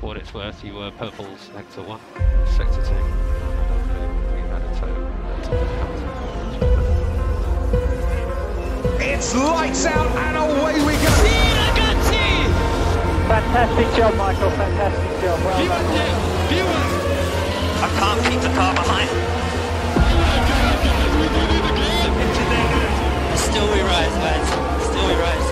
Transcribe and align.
for 0.00 0.06
what 0.06 0.16
it's 0.16 0.32
worth, 0.32 0.64
you 0.64 0.74
were 0.74 0.90
purple's 0.92 1.40
sector 1.52 1.82
one, 1.82 2.00
sector 2.56 2.80
two. 2.80 2.94
We 4.32 4.40
had 4.48 4.62
a 4.64 4.74
total. 4.80 4.96
a 4.96 5.40
total 5.44 5.66
penalty. 5.76 6.08
It's 9.04 9.34
lights 9.34 9.84
out 9.84 10.10
and 10.16 10.36
away 10.38 10.80
we 10.80 10.94
go. 11.04 11.10
Fantastic 13.28 13.86
job, 13.94 14.14
Michael. 14.16 14.50
Fantastic 14.50 15.20
job. 15.20 15.38
Well 15.44 15.66
done. 15.68 16.16
I 17.84 17.88
can't 17.98 18.20
keep 18.26 18.40
the 18.40 18.48
car 18.56 18.74
behind. 18.74 19.10
Still 23.36 23.68
we 23.72 23.80
rise, 23.82 24.16
lads. 24.24 24.50
Still 24.84 25.06
we 25.06 25.14
rise. 25.14 25.48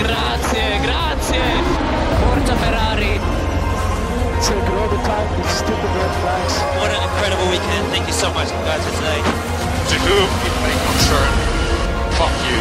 Grazie, 0.00 0.78
grazie. 0.86 1.96
Forza 2.20 2.54
Ferrari. 2.56 3.25
Take 4.44 4.68
all 4.78 4.88
the 4.88 5.00
time. 5.08 5.28
It's 5.40 5.54
stupid 5.62 5.90
red 5.98 6.12
flags. 6.20 6.54
What 6.78 6.90
an 6.96 7.02
incredible 7.08 7.48
weekend. 7.54 7.84
Thank 7.92 8.06
you 8.06 8.12
so 8.12 8.28
much, 8.36 8.50
guys, 8.68 8.82
for 8.84 8.94
today. 9.00 9.20
To 9.90 9.96
whom 10.06 10.28
it 10.46 10.54
may 10.64 10.76
concern, 10.86 11.32
fuck 12.18 12.34
you. 12.48 12.60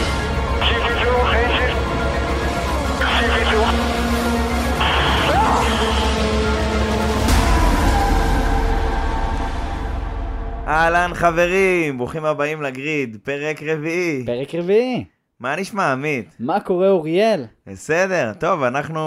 אהלן 10.68 11.12
חברים, 11.14 11.98
ברוכים 11.98 12.26
הבאים 12.26 12.62
לגריד, 12.62 13.18
פרק 13.24 13.64
רביעי. 13.64 14.24
פרק 14.26 14.56
רביעי. 14.56 15.06
מה 15.40 15.56
נשמע, 15.56 15.92
עמית? 15.92 16.36
מה 16.40 16.60
קורה, 16.60 16.90
אוריאל? 16.90 17.46
בסדר, 17.68 18.32
טוב, 18.40 18.64
אנחנו 18.64 19.02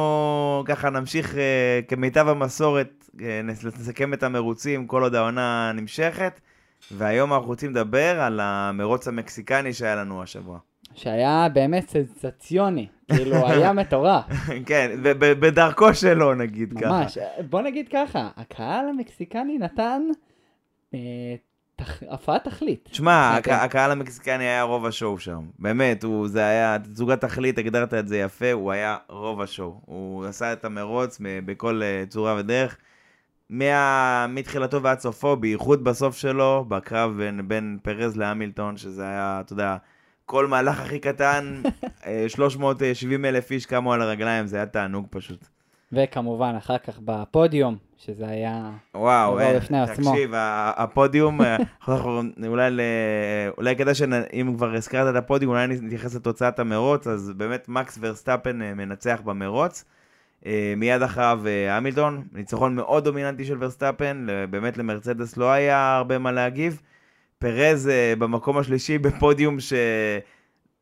ככה 0.67 0.91
נמשיך 0.91 1.35
אה, 1.37 1.81
כמיטב 1.89 2.29
המסורת, 2.29 3.11
נס- 3.45 3.65
נסכם 3.65 4.15
את 4.15 4.23
המרוצים 4.23 4.87
כל 4.87 5.03
עוד 5.03 5.15
העונה 5.15 5.73
נמשכת, 5.75 6.41
והיום 6.93 7.33
אנחנו 7.33 7.47
רוצים 7.49 7.71
לדבר 7.71 8.21
על 8.21 8.41
המרוץ 8.43 9.09
המקסיקני 9.09 9.73
שהיה 9.73 9.95
לנו 9.97 10.23
השבוע. 10.23 10.59
שהיה 10.95 11.47
באמת 11.53 11.89
סנסציוני. 11.89 12.87
כאילו, 13.13 13.49
היה 13.49 13.73
מטורף. 13.83 14.25
כן, 14.67 14.91
בדרכו 15.19 15.95
שלו 15.95 16.35
נגיד 16.35 16.75
ככה. 16.81 16.89
ממש. 16.89 17.19
בוא 17.51 17.63
נגיד 17.63 17.89
ככה, 17.93 18.29
הקהל 18.37 18.89
המקסיקני 18.89 19.59
נתן 19.59 20.03
אה, 20.95 20.99
הפרעת 22.11 22.45
תכלית. 22.45 22.89
הק- 23.37 23.49
הקהל 23.49 23.91
המקסיקני 23.91 24.45
היה 24.45 24.63
רוב 24.63 24.87
השואו 24.87 25.19
שם. 25.19 25.41
באמת, 25.59 26.05
הוא, 26.05 26.29
זה 26.29 26.45
היה 26.47 26.77
תצוגת 26.79 27.21
תכלית, 27.21 27.59
הגדרת 27.59 27.95
את 27.95 28.09
זה 28.09 28.19
יפה, 28.19 28.53
הוא 28.53 28.73
היה 28.73 28.97
רוב 29.09 29.41
השואו. 29.41 29.81
הוא 29.85 30.25
עשה 30.27 30.53
את 30.53 30.65
המרוץ 30.65 31.19
בכל 31.45 31.83
אה, 31.83 32.05
צורה 32.09 32.35
ודרך. 32.39 32.77
מה... 33.51 34.27
מתחילתו 34.29 34.83
ועד 34.83 34.99
סופו, 35.01 35.37
בייחוד 35.37 35.85
בסוף 35.85 36.17
שלו, 36.17 36.65
בקרב 36.69 37.17
בין, 37.17 37.49
בין 37.49 37.79
פרז 37.83 38.17
להמילטון, 38.17 38.77
שזה 38.77 39.03
היה, 39.03 39.39
אתה 39.45 39.53
יודע, 39.53 39.77
כל 40.27 40.47
מהלך 40.47 40.81
הכי 40.81 40.99
קטן, 40.99 41.63
אה, 42.07 42.25
370 42.29 43.25
אלף 43.25 43.51
איש 43.51 43.67
קמו 43.67 43.93
על 43.93 44.03
הרגליים, 44.03 44.47
זה 44.47 44.57
היה 44.57 44.67
תענוג 44.67 45.07
פשוט. 45.11 45.49
וכמובן, 45.93 46.55
אחר 46.59 46.79
כך 46.79 46.99
בפודיום, 47.05 47.77
שזה 47.99 48.29
היה... 48.29 48.71
וואו, 48.95 49.39
אה, 49.39 49.57
בפני 49.57 49.81
עצמו. 49.81 50.11
תקשיב, 50.11 50.31
הפודיום, 50.77 51.41
אה, 51.43 51.57
אולי, 52.47 52.71
אולי 53.59 53.77
כדאי 53.77 53.95
שאם 53.95 54.53
כבר 54.57 54.75
הזכרת 54.75 55.17
את 55.17 55.23
הפודיום, 55.23 55.53
אולי 55.53 55.67
נתייחס 55.67 56.15
לתוצאת 56.15 56.59
המרוץ, 56.59 57.07
אז 57.07 57.33
באמת 57.37 57.69
מקס 57.69 57.99
ורסטאפן 58.01 58.63
אה, 58.63 58.75
מנצח 58.75 59.21
במרוץ. 59.25 59.85
אה, 60.47 60.75
מיד 60.77 61.03
אחריו 61.03 61.41
המילטון, 61.69 62.25
ניצחון 62.33 62.75
מאוד 62.75 63.05
דומיננטי 63.05 63.45
של 63.45 63.57
ורסטאפן, 63.61 64.27
באמת 64.51 64.79
למרצדס 64.79 65.37
לא 65.37 65.51
היה 65.51 65.97
הרבה 65.97 66.19
מה 66.19 66.33
להגיב. 66.33 66.81
פרז 67.39 67.91
במקום 68.19 68.59
השלישי 68.59 68.99
בפודיום 68.99 69.57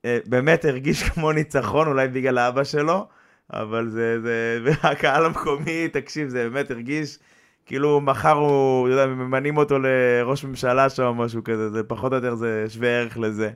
שבאמת 0.07 0.65
הרגיש 0.65 1.03
כמו 1.03 1.33
ניצחון, 1.33 1.87
אולי 1.87 2.09
בגלל 2.09 2.39
האבא 2.39 2.65
שלו, 2.65 3.07
אבל 3.53 3.89
זה, 3.89 4.21
זה, 4.21 4.59
והקהל 4.65 5.25
המקומי, 5.25 5.89
תקשיב, 5.89 6.29
זה 6.29 6.49
באמת 6.49 6.71
הרגיש 6.71 7.19
כאילו 7.67 8.01
מחר 8.01 8.33
הוא, 8.33 8.89
אתה 8.89 8.95
יודע, 8.95 9.07
ממנים 9.07 9.57
אותו 9.57 9.79
לראש 9.79 10.45
ממשלה 10.45 10.89
שם 10.89 11.03
או 11.03 11.15
משהו 11.15 11.45
כזה, 11.45 11.71
זה 11.71 11.83
פחות 11.83 12.13
או 12.13 12.17
יותר 12.17 12.35
זה 12.35 12.65
שווה 12.69 12.89
ערך 12.89 13.19
לזה. 13.19 13.51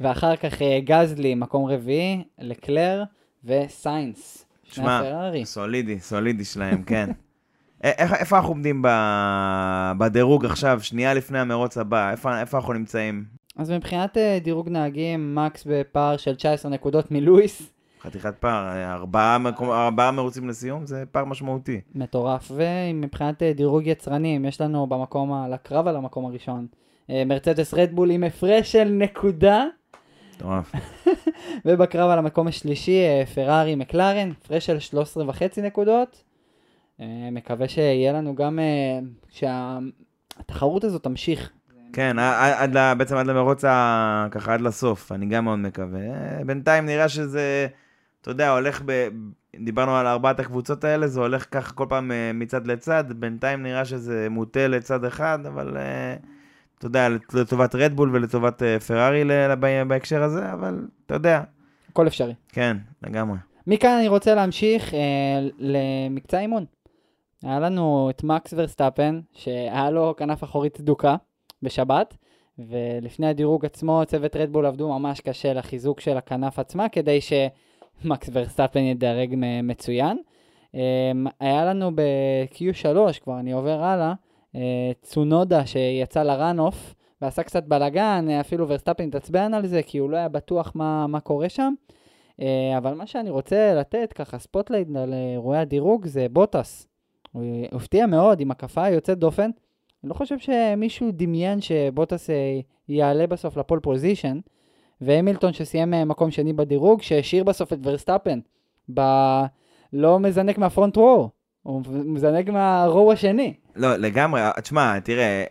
ואחר 0.00 0.36
כך 0.36 0.62
אה, 0.62 0.80
גזלי, 0.84 1.34
מקום 1.34 1.64
רביעי, 1.64 2.24
לקלר 2.38 3.02
וסיינס. 3.44 4.46
שמע. 4.62 5.02
סולידי, 5.44 6.00
סולידי 6.00 6.44
שלהם, 6.44 6.82
כן. 6.82 7.10
א- 7.84 7.86
איך, 7.98 8.12
איפה 8.12 8.36
אנחנו 8.36 8.50
עומדים 8.50 8.82
ב... 8.82 8.88
בדירוג 9.98 10.44
עכשיו, 10.44 10.78
שנייה 10.82 11.14
לפני 11.14 11.38
המרוץ 11.38 11.78
הבא? 11.78 12.10
איפה, 12.10 12.40
איפה 12.40 12.56
אנחנו 12.58 12.72
נמצאים? 12.72 13.24
אז 13.56 13.70
מבחינת 13.70 14.16
אה, 14.16 14.38
דירוג 14.42 14.68
נהגים, 14.68 15.34
מקס 15.34 15.64
בפער 15.66 16.16
של 16.16 16.34
19 16.34 16.70
נקודות 16.70 17.10
מלואיס, 17.10 17.72
חתיכת 18.02 18.34
פער, 18.40 18.92
ארבעה, 18.92 19.38
מקום, 19.38 19.70
ארבעה 19.70 20.10
מרוצים 20.10 20.48
לסיום, 20.48 20.86
זה 20.86 21.04
פער 21.12 21.24
משמעותי. 21.24 21.80
מטורף. 21.94 22.50
ומבחינת 22.54 23.42
אה, 23.42 23.52
דירוג 23.52 23.86
יצרנים, 23.86 24.44
יש 24.44 24.60
לנו 24.60 24.86
במקום, 24.86 25.32
ה- 25.32 25.48
לקרב 25.48 25.86
על 25.88 25.96
המקום 25.96 26.26
הראשון, 26.26 26.66
אה, 27.10 27.22
מרצדס 27.26 27.74
רדבול 27.74 28.10
עם 28.10 28.24
הפרש 28.24 28.72
של 28.72 28.84
נקודה, 28.84 29.64
מטורף. 30.36 30.72
ובקרב 31.64 32.10
על 32.10 32.18
המקום 32.18 32.46
השלישי, 32.48 32.98
אה, 33.04 33.26
פרארי 33.34 33.74
מקלרן, 33.74 34.30
הפרש 34.30 34.66
של 34.66 34.78
13 34.78 35.28
וחצי 35.28 35.62
נקודות. 35.62 36.24
מקווה 37.32 37.68
שיהיה 37.68 38.12
לנו 38.12 38.34
גם, 38.34 38.58
שהתחרות 40.38 40.84
הזאת 40.84 41.02
תמשיך. 41.02 41.50
כן, 41.92 42.16
עד, 42.18 42.76
ל- 42.76 42.94
בעצם 42.94 43.16
עד 43.16 43.26
למרוץ, 43.26 43.64
ככה 44.30 44.54
עד 44.54 44.60
לסוף, 44.60 45.12
אני 45.12 45.26
גם 45.26 45.44
מאוד 45.44 45.58
מקווה. 45.58 46.00
בינתיים 46.46 46.86
נראה 46.86 47.08
שזה, 47.08 47.66
אתה 48.22 48.30
יודע, 48.30 48.50
הולך 48.50 48.82
ב... 48.86 49.08
דיברנו 49.64 49.96
על 49.96 50.06
ארבעת 50.06 50.40
הקבוצות 50.40 50.84
האלה, 50.84 51.06
זה 51.06 51.20
הולך 51.20 51.46
ככה 51.50 51.72
כל 51.72 51.86
פעם 51.88 52.12
אה, 52.12 52.30
מצד 52.34 52.66
לצד, 52.66 53.04
בינתיים 53.16 53.62
נראה 53.62 53.84
שזה 53.84 54.26
מוטה 54.30 54.68
לצד 54.68 55.04
אחד, 55.04 55.38
אבל 55.46 55.76
אה, 55.76 56.16
אתה 56.78 56.86
יודע, 56.86 57.08
לטובת 57.34 57.74
רדבול 57.74 58.10
ולטובת 58.12 58.62
אה, 58.62 58.80
פרארי 58.80 59.24
ב- 59.60 59.82
בהקשר 59.88 60.22
הזה, 60.22 60.52
אבל 60.52 60.86
אתה 61.06 61.14
יודע, 61.14 61.42
הכל 61.88 62.06
אפשרי. 62.06 62.34
כן, 62.48 62.76
לגמרי. 63.02 63.38
מכאן 63.66 63.96
אני 63.98 64.08
רוצה 64.08 64.34
להמשיך 64.34 64.94
אה, 64.94 65.00
למקצע 65.58 66.40
אימון. 66.40 66.64
היה 67.42 67.60
לנו 67.60 68.10
את 68.10 68.24
מקס 68.24 68.54
ורסטאפן, 68.56 69.20
שהיה 69.32 69.90
לו 69.90 70.14
כנף 70.16 70.44
אחורית 70.44 70.80
דוקה 70.80 71.16
בשבת, 71.62 72.16
ולפני 72.58 73.26
הדירוג 73.26 73.64
עצמו 73.64 74.02
צוות 74.06 74.36
רדבול 74.36 74.66
עבדו 74.66 74.98
ממש 74.98 75.20
קשה 75.20 75.52
לחיזוק 75.52 76.00
של 76.00 76.16
הכנף 76.16 76.58
עצמה, 76.58 76.88
כדי 76.88 77.20
שמקס 78.02 78.30
ורסטאפן 78.32 78.80
ידרג 78.80 79.34
מצוין. 79.62 80.18
אה, 80.74 81.12
היה 81.40 81.64
לנו 81.64 81.90
ב-Q3, 81.94 83.20
כבר 83.22 83.38
אני 83.38 83.52
עובר 83.52 83.82
הלאה, 83.82 84.14
אה, 84.56 84.90
צונודה 85.02 85.66
שיצא 85.66 86.22
ל 86.22 86.30
run-off, 86.30 86.94
ועשה 87.22 87.42
קצת 87.42 87.64
בלאגן, 87.64 88.26
אה, 88.30 88.40
אפילו 88.40 88.68
ורסטאפן 88.68 89.04
התעצבן 89.08 89.54
על 89.54 89.66
זה, 89.66 89.82
כי 89.82 89.98
הוא 89.98 90.10
לא 90.10 90.16
היה 90.16 90.28
בטוח 90.28 90.72
מה, 90.74 91.06
מה 91.06 91.20
קורה 91.20 91.48
שם. 91.48 91.74
אה, 92.40 92.78
אבל 92.78 92.94
מה 92.94 93.06
שאני 93.06 93.30
רוצה 93.30 93.74
לתת 93.74 94.12
ככה 94.12 94.38
spotlight 94.38 94.88
על 94.96 95.14
אירועי 95.32 95.58
הדירוג 95.58 96.06
זה 96.06 96.26
בוטס. 96.30 96.88
הוא 97.32 97.42
הפתיע 97.72 98.06
מאוד 98.06 98.40
עם 98.40 98.50
הקפה 98.50 98.88
יוצאת 98.88 99.18
דופן. 99.18 99.50
אני 100.04 100.08
לא 100.08 100.14
חושב 100.14 100.38
שמישהו 100.38 101.10
דמיין 101.12 101.60
שבוטס 101.60 102.30
יעלה 102.88 103.26
בסוף 103.26 103.56
ל 103.56 103.61
pole 103.61 103.80
position. 103.80 104.38
והמילטון 105.04 105.52
שסיים 105.52 105.94
אה, 105.94 106.04
מקום 106.04 106.30
שני 106.30 106.52
בדירוג, 106.52 107.02
שהשאיר 107.02 107.44
בסוף 107.44 107.72
את 107.72 107.78
ורסטאפן. 107.82 108.38
ב... 108.94 109.00
לא 109.92 110.20
מזנק 110.20 110.58
מהפרונט 110.58 110.96
רו, 110.96 111.30
הוא 111.62 111.82
מזנק 111.86 112.48
מהרו 112.48 113.12
השני. 113.12 113.54
לא, 113.76 113.96
לגמרי, 113.96 114.40
תשמע, 114.62 115.00
תראה, 115.00 115.44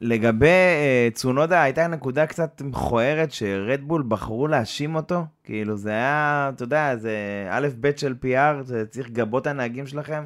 לגבי 0.00 0.46
אה, 0.46 1.08
צונודה 1.14 1.62
הייתה 1.62 1.86
נקודה 1.86 2.26
קצת 2.26 2.62
מכוערת 2.64 3.32
שרדבול 3.32 4.04
בחרו 4.08 4.46
להאשים 4.46 4.94
אותו, 4.94 5.24
כאילו 5.44 5.76
זה 5.76 5.90
היה, 5.90 6.50
אתה 6.54 6.62
יודע, 6.62 6.96
זה 6.96 7.46
א' 7.50 7.68
ב' 7.80 7.96
של 7.96 8.14
PR, 8.24 8.62
זה 8.62 8.86
צריך 8.86 9.08
לגבות 9.08 9.46
הנהגים 9.46 9.86
שלכם. 9.86 10.24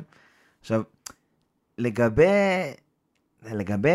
עכשיו, 0.61 0.83
לגבי, 1.79 2.25
לגבי 3.53 3.91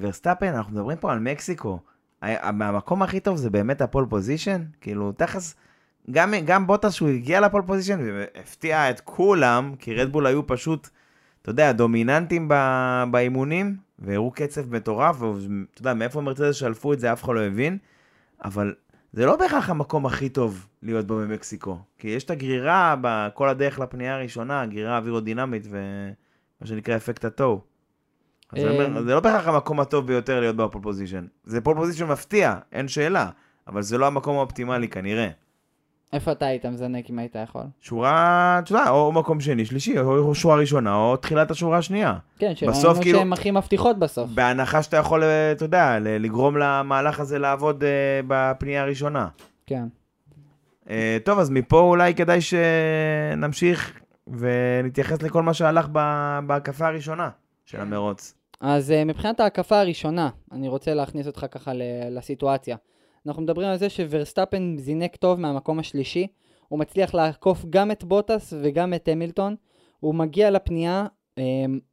ורסטאפן, 0.00 0.46
אנחנו 0.46 0.72
מדברים 0.72 0.98
פה 0.98 1.12
על 1.12 1.18
מקסיקו. 1.18 1.78
ה- 2.22 2.48
המקום 2.48 3.02
הכי 3.02 3.20
טוב 3.20 3.36
זה 3.36 3.50
באמת 3.50 3.80
ה 3.80 3.85
pole 3.85 4.06
position, 4.08 4.62
כאילו 4.80 5.12
תכלס, 5.12 5.54
גם, 6.10 6.34
גם 6.44 6.66
בוטס 6.66 6.92
שהוא 6.92 7.08
הגיע 7.08 7.40
ל 7.40 7.44
pole 7.44 7.62
position 7.66 8.00
והפתיע 8.00 8.90
את 8.90 9.00
כולם, 9.00 9.74
כי 9.78 9.94
רדבול 9.94 10.26
היו 10.26 10.46
פשוט, 10.46 10.88
אתה 11.42 11.50
יודע, 11.50 11.72
דומיננטים 11.72 12.48
באימונים, 13.10 13.76
והראו 13.98 14.30
קצב 14.30 14.74
מטורף, 14.74 15.22
ואתה 15.22 15.80
יודע, 15.80 15.94
מאיפה 15.94 16.20
מרצדס 16.20 16.54
שלפו 16.54 16.92
את 16.92 17.00
זה 17.00 17.12
אף 17.12 17.24
אחד 17.24 17.34
לא 17.34 17.40
הבין, 17.40 17.78
אבל 18.44 18.74
זה 19.12 19.26
לא 19.26 19.36
בהכרח 19.36 19.70
המקום 19.70 20.06
הכי 20.06 20.28
טוב 20.28 20.66
להיות 20.82 21.06
בו 21.06 21.16
במקסיקו. 21.16 21.78
כי 21.98 22.08
יש 22.08 22.24
את 22.24 22.30
הגרירה 22.30 22.96
בכל 23.00 23.48
הדרך 23.48 23.78
לפנייה 23.78 24.14
הראשונה, 24.14 24.62
הגרירה 24.62 24.96
אווירודינמית 24.96 25.66
ומה 25.70 26.66
שנקרא 26.66 26.96
אפקט 26.96 27.24
ה 27.24 27.32
tow. 27.32 27.64
אז 28.52 28.64
אני 28.64 28.70
אומר, 28.70 28.96
אה, 28.96 29.02
זה 29.02 29.14
לא 29.14 29.20
בהכרח 29.20 29.48
המקום 29.48 29.80
הטוב 29.80 30.06
ביותר 30.06 30.40
להיות 30.40 30.56
ב 30.56 30.61
pole 30.61 30.82
position. 30.82 31.26
זה 31.44 31.60
pole 31.60 31.76
position 31.76 32.06
מפתיע, 32.06 32.54
אין 32.72 32.88
שאלה, 32.88 33.28
אבל 33.68 33.82
זה 33.82 33.98
לא 33.98 34.06
המקום 34.06 34.36
האופטימלי 34.36 34.88
כנראה. 34.88 35.28
איפה 36.12 36.32
אתה 36.32 36.46
היית 36.46 36.66
מזנק 36.66 37.10
אם 37.10 37.18
היית 37.18 37.36
יכול? 37.44 37.62
שורה, 37.80 38.60
אתה 38.64 38.72
יודע, 38.72 38.90
או 38.90 39.12
מקום 39.12 39.40
שני, 39.40 39.64
שלישי, 39.64 39.98
או 39.98 40.34
שורה 40.34 40.56
ראשונה, 40.56 40.94
או 40.94 41.16
תחילת 41.16 41.50
השורה 41.50 41.78
השנייה. 41.78 42.14
כן, 42.38 42.52
שראינו 42.54 43.00
כאילו- 43.00 43.18
שהן 43.18 43.32
הכי 43.32 43.50
מבטיחות 43.50 43.98
בסוף. 43.98 44.30
בהנחה 44.30 44.82
שאתה 44.82 44.96
יכול, 44.96 45.22
אה, 45.22 45.52
אתה 45.52 45.64
יודע, 45.64 45.98
לגרום 46.00 46.56
למהלך 46.56 47.20
הזה 47.20 47.38
לעבוד 47.38 47.84
אה, 47.84 48.20
בפנייה 48.26 48.82
הראשונה. 48.82 49.28
כן. 49.66 49.84
אה, 50.90 51.18
טוב, 51.24 51.38
אז 51.38 51.50
מפה 51.50 51.80
אולי 51.80 52.14
כדאי 52.14 52.38
שנמשיך 52.40 54.00
ונתייחס 54.26 55.22
לכל 55.22 55.42
מה 55.42 55.54
שהלך 55.54 55.88
בהקפה 56.46 56.86
הראשונה 56.86 57.28
של 57.64 57.80
המרוץ. 57.80 58.39
אז 58.60 58.90
uh, 58.90 59.04
מבחינת 59.04 59.40
ההקפה 59.40 59.80
הראשונה, 59.80 60.30
אני 60.52 60.68
רוצה 60.68 60.94
להכניס 60.94 61.26
אותך 61.26 61.46
ככה 61.50 61.72
לסיטואציה. 62.10 62.76
אנחנו 63.26 63.42
מדברים 63.42 63.68
על 63.68 63.76
זה 63.76 63.88
שוורסטאפן 63.88 64.76
זינק 64.78 65.16
טוב 65.16 65.40
מהמקום 65.40 65.78
השלישי, 65.78 66.26
הוא 66.68 66.78
מצליח 66.78 67.14
לעקוף 67.14 67.64
גם 67.70 67.90
את 67.90 68.04
בוטס 68.04 68.52
וגם 68.62 68.94
את 68.94 69.08
המילטון, 69.08 69.56
הוא 70.00 70.14
מגיע 70.14 70.50
לפנייה, 70.50 71.06
um, 71.38 71.42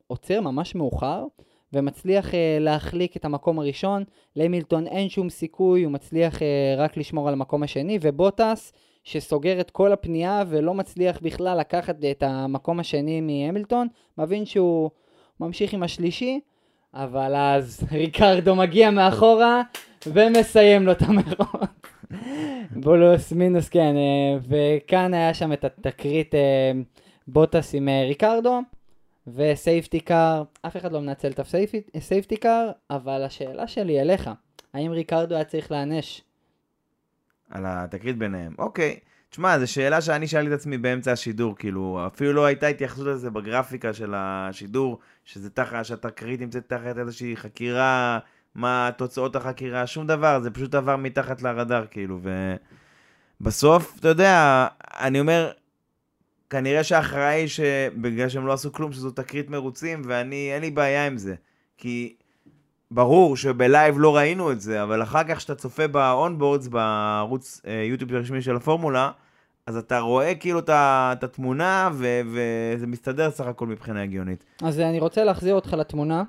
עוצר 0.08 0.42
ממש 0.42 0.76
מאוחר, 0.76 1.26
ומצליח 1.74 2.32
uh, 2.32 2.34
להחליק 2.60 3.18
את 3.18 3.26
המקום 3.26 3.60
הראשון, 3.60 4.04
להמילטון 4.36 4.88
אין 4.88 5.10
שום 5.10 5.30
סיכוי, 5.30 5.84
הוא 5.84 5.92
מצליח 5.92 6.36
uh, 6.36 6.42
רק 6.78 6.98
לשמור 6.98 7.28
על 7.28 7.34
המקום 7.34 7.64
השני, 7.64 8.00
ובוטס, 8.02 8.74
שסוגר 9.04 9.60
את 9.60 9.72
כל 9.72 9.92
הפנייה 9.92 10.44
ולא 10.48 10.74
מצליח 10.74 11.20
בכלל 11.22 11.60
לקחת 11.60 11.96
את 12.12 12.24
המקום 12.24 12.80
השני 12.80 13.22
מהמילטון, 13.22 13.88
מבין 14.18 14.46
שהוא 14.46 14.90
ממשיך 15.40 15.74
עם 15.74 15.84
השלישי, 15.84 16.40
אבל 17.04 17.36
אז 17.36 17.84
ריקרדו 17.92 18.56
מגיע 18.56 18.92
מאחורה 18.92 19.62
ומסיים 20.08 20.86
לו 20.86 20.92
את 20.92 21.02
המרוץ. 21.02 21.70
פלוס 22.72 23.32
מינוס, 23.32 23.70
כן, 23.70 23.96
אה, 23.96 24.38
וכאן 24.48 25.14
היה 25.14 25.34
שם 25.34 25.54
את 25.54 25.64
התקרית 25.66 26.36
אה, 26.36 26.72
בוטס 27.28 27.76
עם 27.76 27.90
אה, 27.90 28.04
ריקרדו, 28.08 28.62
ו 29.28 29.38
safety 29.38 30.00
car, 30.00 30.44
אף 30.62 30.78
אחד 30.78 30.92
לא 30.92 31.02
מנצל 31.02 31.32
את 31.32 31.40
ה 31.96 32.02
safety 32.02 32.38
car, 32.38 32.72
אבל 32.90 33.24
השאלה 33.24 33.68
שלי 33.68 34.02
אליך, 34.02 34.30
האם 34.74 34.92
ריקרדו 34.92 35.36
היה 35.36 35.44
צריך 35.44 35.72
להיענש? 35.72 36.22
על 37.50 37.64
התקרית 37.68 38.18
ביניהם. 38.18 38.56
אוקיי. 38.60 39.00
תשמע, 39.30 39.60
זו 39.60 39.72
שאלה 39.72 40.02
שאני 40.02 40.28
שאלתי 40.28 40.48
את 40.48 40.60
עצמי 40.60 40.78
באמצע 40.78 41.12
השידור, 41.12 41.56
כאילו, 41.56 42.04
אפילו 42.08 42.34
לא 42.34 42.46
הייתה 42.46 42.68
התייחסות 42.68 43.08
לזה 43.08 43.30
בגרפיקה 43.30 43.94
של 43.94 44.14
השידור, 44.16 45.00
שזה 45.26 45.50
תחת, 45.50 45.86
שהתקרית 45.86 46.42
נמצאת 46.42 46.70
תחת 46.70 46.98
איזושהי 46.98 47.36
חקירה, 47.36 48.20
מה 48.56 48.90
תוצאות 48.98 49.36
החקירה, 49.36 49.88
שום 49.88 50.08
דבר, 50.08 50.40
זה 50.40 50.52
פשוט 50.52 50.76
עבר 50.76 50.96
מתחת 50.96 51.42
לרדאר, 51.42 51.86
כאילו, 51.92 52.20
ובסוף, 53.42 53.98
אתה 54.00 54.08
יודע, 54.08 54.68
אני 55.00 55.20
אומר, 55.20 55.52
כנראה 56.50 56.84
שהאחראי 56.84 57.48
שבגלל 57.48 58.30
שהם 58.30 58.48
לא 58.48 58.54
עשו 58.54 58.72
כלום, 58.72 58.92
שזו 58.92 59.12
תקרית 59.12 59.50
מרוצים, 59.50 60.02
ואני, 60.06 60.52
אין 60.54 60.62
לי 60.62 60.72
בעיה 60.72 61.08
עם 61.08 61.18
זה, 61.18 61.36
כי 61.78 62.16
ברור 62.92 63.38
שב 63.38 63.63
live 63.63 63.96
לא 64.00 64.16
ראינו 64.16 64.52
את 64.52 64.62
זה, 64.62 64.84
אבל 64.84 65.04
אחר 65.04 65.24
כך 65.24 65.42
שאתה 65.42 65.56
צופה 65.56 65.88
ב 65.88 65.96
onboards, 65.96 66.68
בערוץ 66.68 67.62
אה, 67.68 67.84
יוטיוב 67.84 68.14
הרשמי 68.14 68.42
של 68.42 68.56
הפורמולה, 68.56 69.12
אז 69.66 69.78
אתה 69.78 70.00
רואה 70.00 70.36
כאילו 70.36 70.60
את 70.60 71.24
התמונה, 71.24 71.90
וזה 71.94 72.88
מסתדר 72.88 73.32
סך 73.32 73.46
הכל 73.46 73.68
מבחינה 73.68 74.04
הגיונית. 74.04 74.44
אז 74.62 74.80
אני 74.80 75.00
רוצה 75.00 75.24
להחזיר 75.24 75.56
אותך 75.56 75.74
לתמונה 75.74 76.24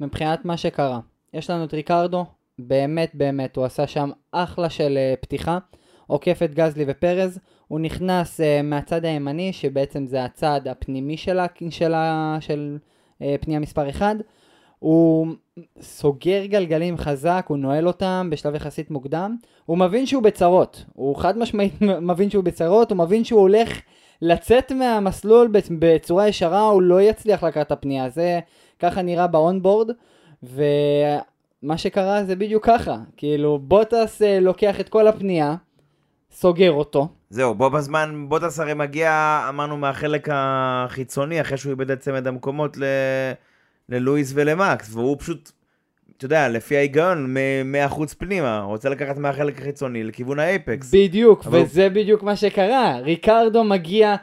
מבחינת 0.00 0.44
מה 0.44 0.56
שקרה. 0.56 1.00
יש 1.34 1.50
לנו 1.50 1.64
את 1.64 1.74
ריקרדו, 1.74 2.26
באמת 2.58 3.10
באמת, 3.14 3.56
הוא 3.56 3.64
עשה 3.64 3.86
שם 3.86 4.10
אחלה 4.32 4.70
של 4.70 4.98
uh, 4.98 5.22
פתיחה, 5.22 5.58
עוקף 6.06 6.40
את 6.44 6.54
גזלי 6.54 6.84
ופרז, 6.88 7.38
הוא 7.68 7.80
נכנס 7.80 8.40
uh, 8.40 8.44
מהצד 8.62 9.04
הימני, 9.04 9.52
שבעצם 9.52 10.06
זה 10.06 10.24
הצד 10.24 10.60
הפנימי 10.70 11.16
שלה, 11.16 11.46
של, 11.70 11.94
ה, 11.94 12.36
של 12.40 12.78
uh, 13.18 13.24
פנייה 13.40 13.60
מספר 13.60 13.90
1. 13.90 14.16
הוא 14.80 15.26
סוגר 15.80 16.44
גלגלים 16.44 16.98
חזק, 16.98 17.44
הוא 17.48 17.56
נועל 17.56 17.86
אותם 17.86 18.28
בשלב 18.30 18.54
יחסית 18.54 18.90
מוקדם. 18.90 19.36
הוא 19.66 19.78
מבין 19.78 20.06
שהוא 20.06 20.22
בצרות, 20.22 20.84
הוא 20.92 21.16
חד 21.16 21.38
משמעית 21.38 21.72
מבין 22.10 22.30
שהוא 22.30 22.44
בצרות, 22.44 22.90
הוא 22.90 22.98
מבין 22.98 23.24
שהוא 23.24 23.40
הולך 23.40 23.80
לצאת 24.22 24.72
מהמסלול 24.72 25.48
בצ- 25.52 25.72
בצורה 25.78 26.28
ישרה, 26.28 26.60
הוא 26.60 26.82
לא 26.82 27.02
יצליח 27.02 27.44
לקחת 27.44 27.66
את 27.66 27.72
הפנייה. 27.72 28.08
זה 28.08 28.40
ככה 28.78 29.02
נראה 29.02 29.26
באונבורד, 29.26 29.90
ומה 30.42 31.78
שקרה 31.78 32.24
זה 32.24 32.36
בדיוק 32.36 32.66
ככה. 32.66 32.96
כאילו, 33.16 33.58
בוטס 33.58 34.22
אה, 34.22 34.40
לוקח 34.40 34.80
את 34.80 34.88
כל 34.88 35.06
הפנייה, 35.08 35.54
סוגר 36.32 36.72
אותו. 36.72 37.08
זהו, 37.30 37.54
בו 37.54 37.70
בזמן, 37.70 38.26
בוטס 38.28 38.60
הרי 38.60 38.74
מגיע, 38.74 39.46
אמרנו, 39.48 39.76
מהחלק 39.76 40.28
החיצוני, 40.32 41.40
אחרי 41.40 41.56
שהוא 41.58 41.70
איבד 41.70 41.90
את 41.90 42.00
צמד 42.00 42.26
המקומות 42.26 42.76
ל... 42.76 42.84
ללואיס 43.90 44.32
ולמקס, 44.34 44.94
והוא 44.94 45.16
פשוט, 45.18 45.50
אתה 46.16 46.24
יודע, 46.24 46.48
לפי 46.48 46.76
ההיגיון, 46.76 47.34
מהחוץ 47.64 48.14
פנימה, 48.14 48.60
רוצה 48.60 48.88
לקחת 48.88 49.16
מהחלק 49.16 49.60
החיצוני 49.60 50.04
לכיוון 50.04 50.38
האייפקס. 50.38 50.94
בדיוק, 50.94 51.46
אבל- 51.46 51.58
וזה 51.58 51.88
בדיוק 51.88 52.22
מה 52.22 52.36
שקרה. 52.36 52.98
ריקרדו 52.98 53.64
מגיע 53.64 54.16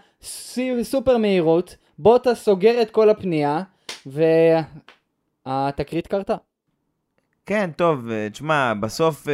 סופר 0.84 1.18
מהירות, 1.18 1.76
בוטס 2.00 2.44
סוגר 2.44 2.82
את 2.82 2.92
כל 2.92 3.10
הפנייה, 3.10 3.62
והתקרית 5.46 6.08
קרתה. 6.08 6.36
כן, 7.46 7.70
טוב, 7.76 8.10
אה, 8.12 8.28
תשמע, 8.32 8.74
בסוף 8.80 9.28
אה, 9.30 9.34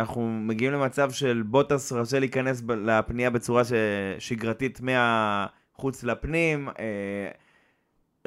אנחנו 0.00 0.28
מגיעים 0.30 0.72
למצב 0.72 1.10
של 1.10 1.42
בוטס 1.46 1.92
רוצה 1.92 2.18
להיכנס 2.18 2.62
לפנייה 2.84 3.30
בצורה 3.30 3.64
ש... 3.64 3.72
שגרתית 4.18 4.80
מהחוץ 4.80 6.04
לפנים. 6.04 6.68
אה, 6.68 7.28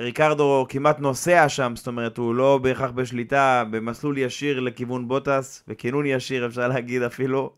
ריקרדו 0.01 0.65
כמעט 0.69 0.99
נוסע 0.99 1.49
שם, 1.49 1.73
זאת 1.75 1.87
אומרת, 1.87 2.17
הוא 2.17 2.35
לא 2.35 2.57
בהכרח 2.57 2.91
בשליטה, 2.91 3.63
במסלול 3.71 4.17
ישיר 4.17 4.59
לכיוון 4.59 5.07
בוטס, 5.07 5.63
וכינון 5.67 6.05
ישיר 6.05 6.45
אפשר 6.45 6.67
להגיד 6.67 7.01
אפילו, 7.01 7.53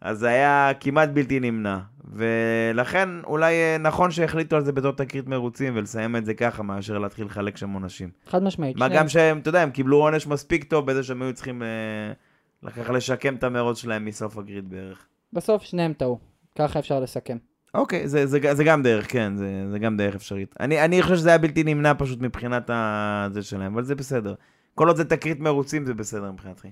אז 0.00 0.18
זה 0.18 0.28
היה 0.28 0.70
כמעט 0.80 1.08
בלתי 1.08 1.40
נמנע. 1.40 1.78
ולכן 2.12 3.08
אולי 3.24 3.54
אה, 3.54 3.76
נכון 3.78 4.10
שהחליטו 4.10 4.56
על 4.56 4.64
זה 4.64 4.72
בתור 4.72 4.92
תקרית 4.92 5.26
מרוצים, 5.26 5.76
ולסיים 5.76 6.16
את 6.16 6.24
זה 6.24 6.34
ככה, 6.34 6.62
מאשר 6.62 6.98
להתחיל 6.98 7.26
לחלק 7.26 7.56
שם 7.56 7.70
עונשים. 7.70 8.08
חד 8.26 8.42
משמעית. 8.42 8.76
מה 8.76 8.86
שניהם- 8.86 9.02
גם 9.02 9.08
שהם, 9.08 9.38
אתה 9.38 9.48
יודע, 9.48 9.62
הם 9.62 9.70
קיבלו 9.70 9.96
עונש 9.96 10.26
מספיק 10.26 10.64
טוב 10.64 10.86
בזה 10.86 11.02
שהם 11.02 11.22
היו 11.22 11.32
צריכים 11.34 11.62
אה, 11.62 12.92
לשקם 12.92 13.34
את 13.34 13.44
המרוץ 13.44 13.78
שלהם 13.78 14.04
מסוף 14.04 14.38
הגריד 14.38 14.70
בערך. 14.70 15.06
בסוף 15.32 15.62
שניהם 15.62 15.92
טעו. 15.92 16.18
ככה 16.58 16.78
אפשר 16.78 17.00
לסכם. 17.00 17.36
אוקיי, 17.74 18.08
זה, 18.08 18.26
זה, 18.26 18.38
זה 18.54 18.64
גם 18.64 18.82
דרך, 18.82 19.12
כן, 19.12 19.36
זה, 19.36 19.64
זה 19.70 19.78
גם 19.78 19.96
דרך 19.96 20.14
אפשרית. 20.14 20.54
אני, 20.60 20.84
אני 20.84 21.02
חושב 21.02 21.16
שזה 21.16 21.28
היה 21.28 21.38
בלתי 21.38 21.64
נמנע 21.64 21.92
פשוט 21.98 22.20
מבחינת 22.20 22.70
ה... 22.70 23.28
זה 23.30 23.42
שלהם, 23.42 23.72
אבל 23.72 23.84
זה 23.84 23.94
בסדר. 23.94 24.34
כל 24.74 24.88
עוד 24.88 24.96
זה 24.96 25.04
תקרית 25.04 25.40
מרוצים 25.40 25.86
זה 25.86 25.94
בסדר 25.94 26.32
מבחינתי. 26.32 26.68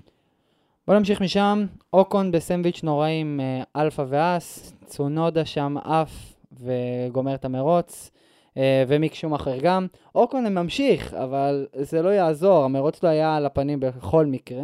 בוא 0.87 0.95
נמשיך 0.95 1.21
משם, 1.21 1.65
אוקון 1.93 2.31
בסנדוויץ' 2.31 2.83
נוראי 2.83 3.21
עם 3.21 3.39
אה, 3.43 3.81
אלפא 3.81 4.05
והאס, 4.07 4.73
צונודה 4.85 5.45
שם 5.45 5.75
עף 5.83 6.33
וגומר 6.51 7.35
את 7.35 7.45
המרוץ, 7.45 8.11
אה, 8.57 8.83
ומיק 8.87 9.13
שומאחר 9.13 9.57
גם. 9.61 9.87
אוקון 10.15 10.47
ממשיך, 10.47 11.13
אבל 11.13 11.67
זה 11.75 12.01
לא 12.01 12.09
יעזור, 12.09 12.63
המרוץ 12.63 13.03
לא 13.03 13.09
היה 13.09 13.35
על 13.35 13.45
הפנים 13.45 13.79
בכל 13.79 14.25
מקרה. 14.25 14.63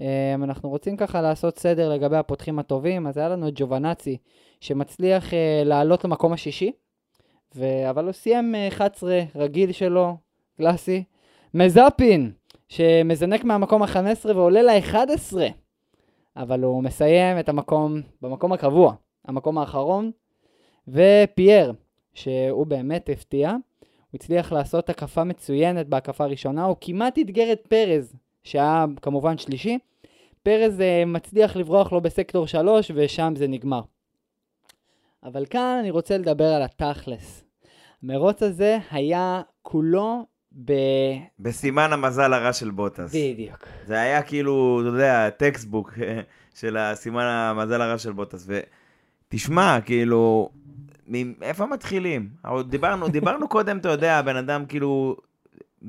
אה, 0.00 0.34
אנחנו 0.34 0.68
רוצים 0.68 0.96
ככה 0.96 1.22
לעשות 1.22 1.58
סדר 1.58 1.88
לגבי 1.88 2.16
הפותחים 2.16 2.58
הטובים, 2.58 3.06
אז 3.06 3.16
היה 3.16 3.28
לנו 3.28 3.48
את 3.48 3.52
ג'ובנאצי, 3.56 4.16
שמצליח 4.60 5.34
אה, 5.34 5.62
לעלות 5.64 6.04
למקום 6.04 6.32
השישי, 6.32 6.72
ו... 7.54 7.90
אבל 7.90 8.04
הוא 8.04 8.12
סיים 8.12 8.54
אה, 8.54 8.68
11 8.68 9.20
רגיל 9.34 9.72
שלו, 9.72 10.16
קלאסי. 10.56 11.04
מזפין, 11.54 12.32
שמזנק 12.68 13.44
מהמקום 13.44 13.82
ה-15 13.82 14.26
ועולה 14.34 14.62
ל-11, 14.62 15.36
אבל 16.36 16.62
הוא 16.62 16.82
מסיים 16.82 17.38
את 17.38 17.48
המקום 17.48 18.00
במקום 18.22 18.52
הקבוע, 18.52 18.94
המקום 19.24 19.58
האחרון, 19.58 20.10
ופייר, 20.88 21.72
שהוא 22.14 22.66
באמת 22.66 23.08
הפתיע, 23.12 23.50
הוא 23.50 23.58
הצליח 24.14 24.52
לעשות 24.52 24.90
הקפה 24.90 25.24
מצוינת 25.24 25.86
בהקפה 25.86 26.24
הראשונה, 26.24 26.64
הוא 26.64 26.76
כמעט 26.80 27.18
אתגר 27.18 27.52
את 27.52 27.66
פרז, 27.68 28.14
שהיה 28.46 28.84
כמובן 29.02 29.38
שלישי, 29.38 29.78
פרז 30.42 30.80
אה, 30.80 31.04
מצליח 31.06 31.56
לברוח 31.56 31.92
לו 31.92 32.00
בסקטור 32.00 32.46
3 32.46 32.90
ושם 32.94 33.32
זה 33.36 33.48
נגמר. 33.48 33.80
אבל 35.24 35.46
כאן 35.50 35.76
אני 35.80 35.90
רוצה 35.90 36.18
לדבר 36.18 36.44
על 36.44 36.62
התכלס. 36.62 37.44
המרוץ 38.02 38.42
הזה 38.42 38.78
היה 38.90 39.42
כולו 39.62 40.26
ב... 40.64 40.72
בסימן 41.40 41.92
המזל 41.92 42.32
הרע 42.32 42.52
של 42.52 42.70
בוטס. 42.70 43.14
בדיוק. 43.14 43.66
זה 43.86 44.00
היה 44.00 44.22
כאילו, 44.22 44.78
אתה 44.80 44.88
יודע, 44.88 45.30
textbook, 45.30 45.92
של 46.54 46.76
הסימן 46.76 47.24
המזל 47.24 47.82
הרע 47.82 47.98
של 47.98 48.12
בוטס. 48.12 48.48
ותשמע, 49.28 49.78
כאילו, 49.84 50.48
מ- 51.12 51.42
איפה 51.42 51.66
מתחילים? 51.66 52.28
דיברנו, 52.68 53.08
דיברנו 53.08 53.48
קודם, 53.48 53.78
אתה 53.78 53.88
יודע, 53.88 54.18
הבן 54.18 54.36
אדם 54.36 54.66
כאילו, 54.66 55.16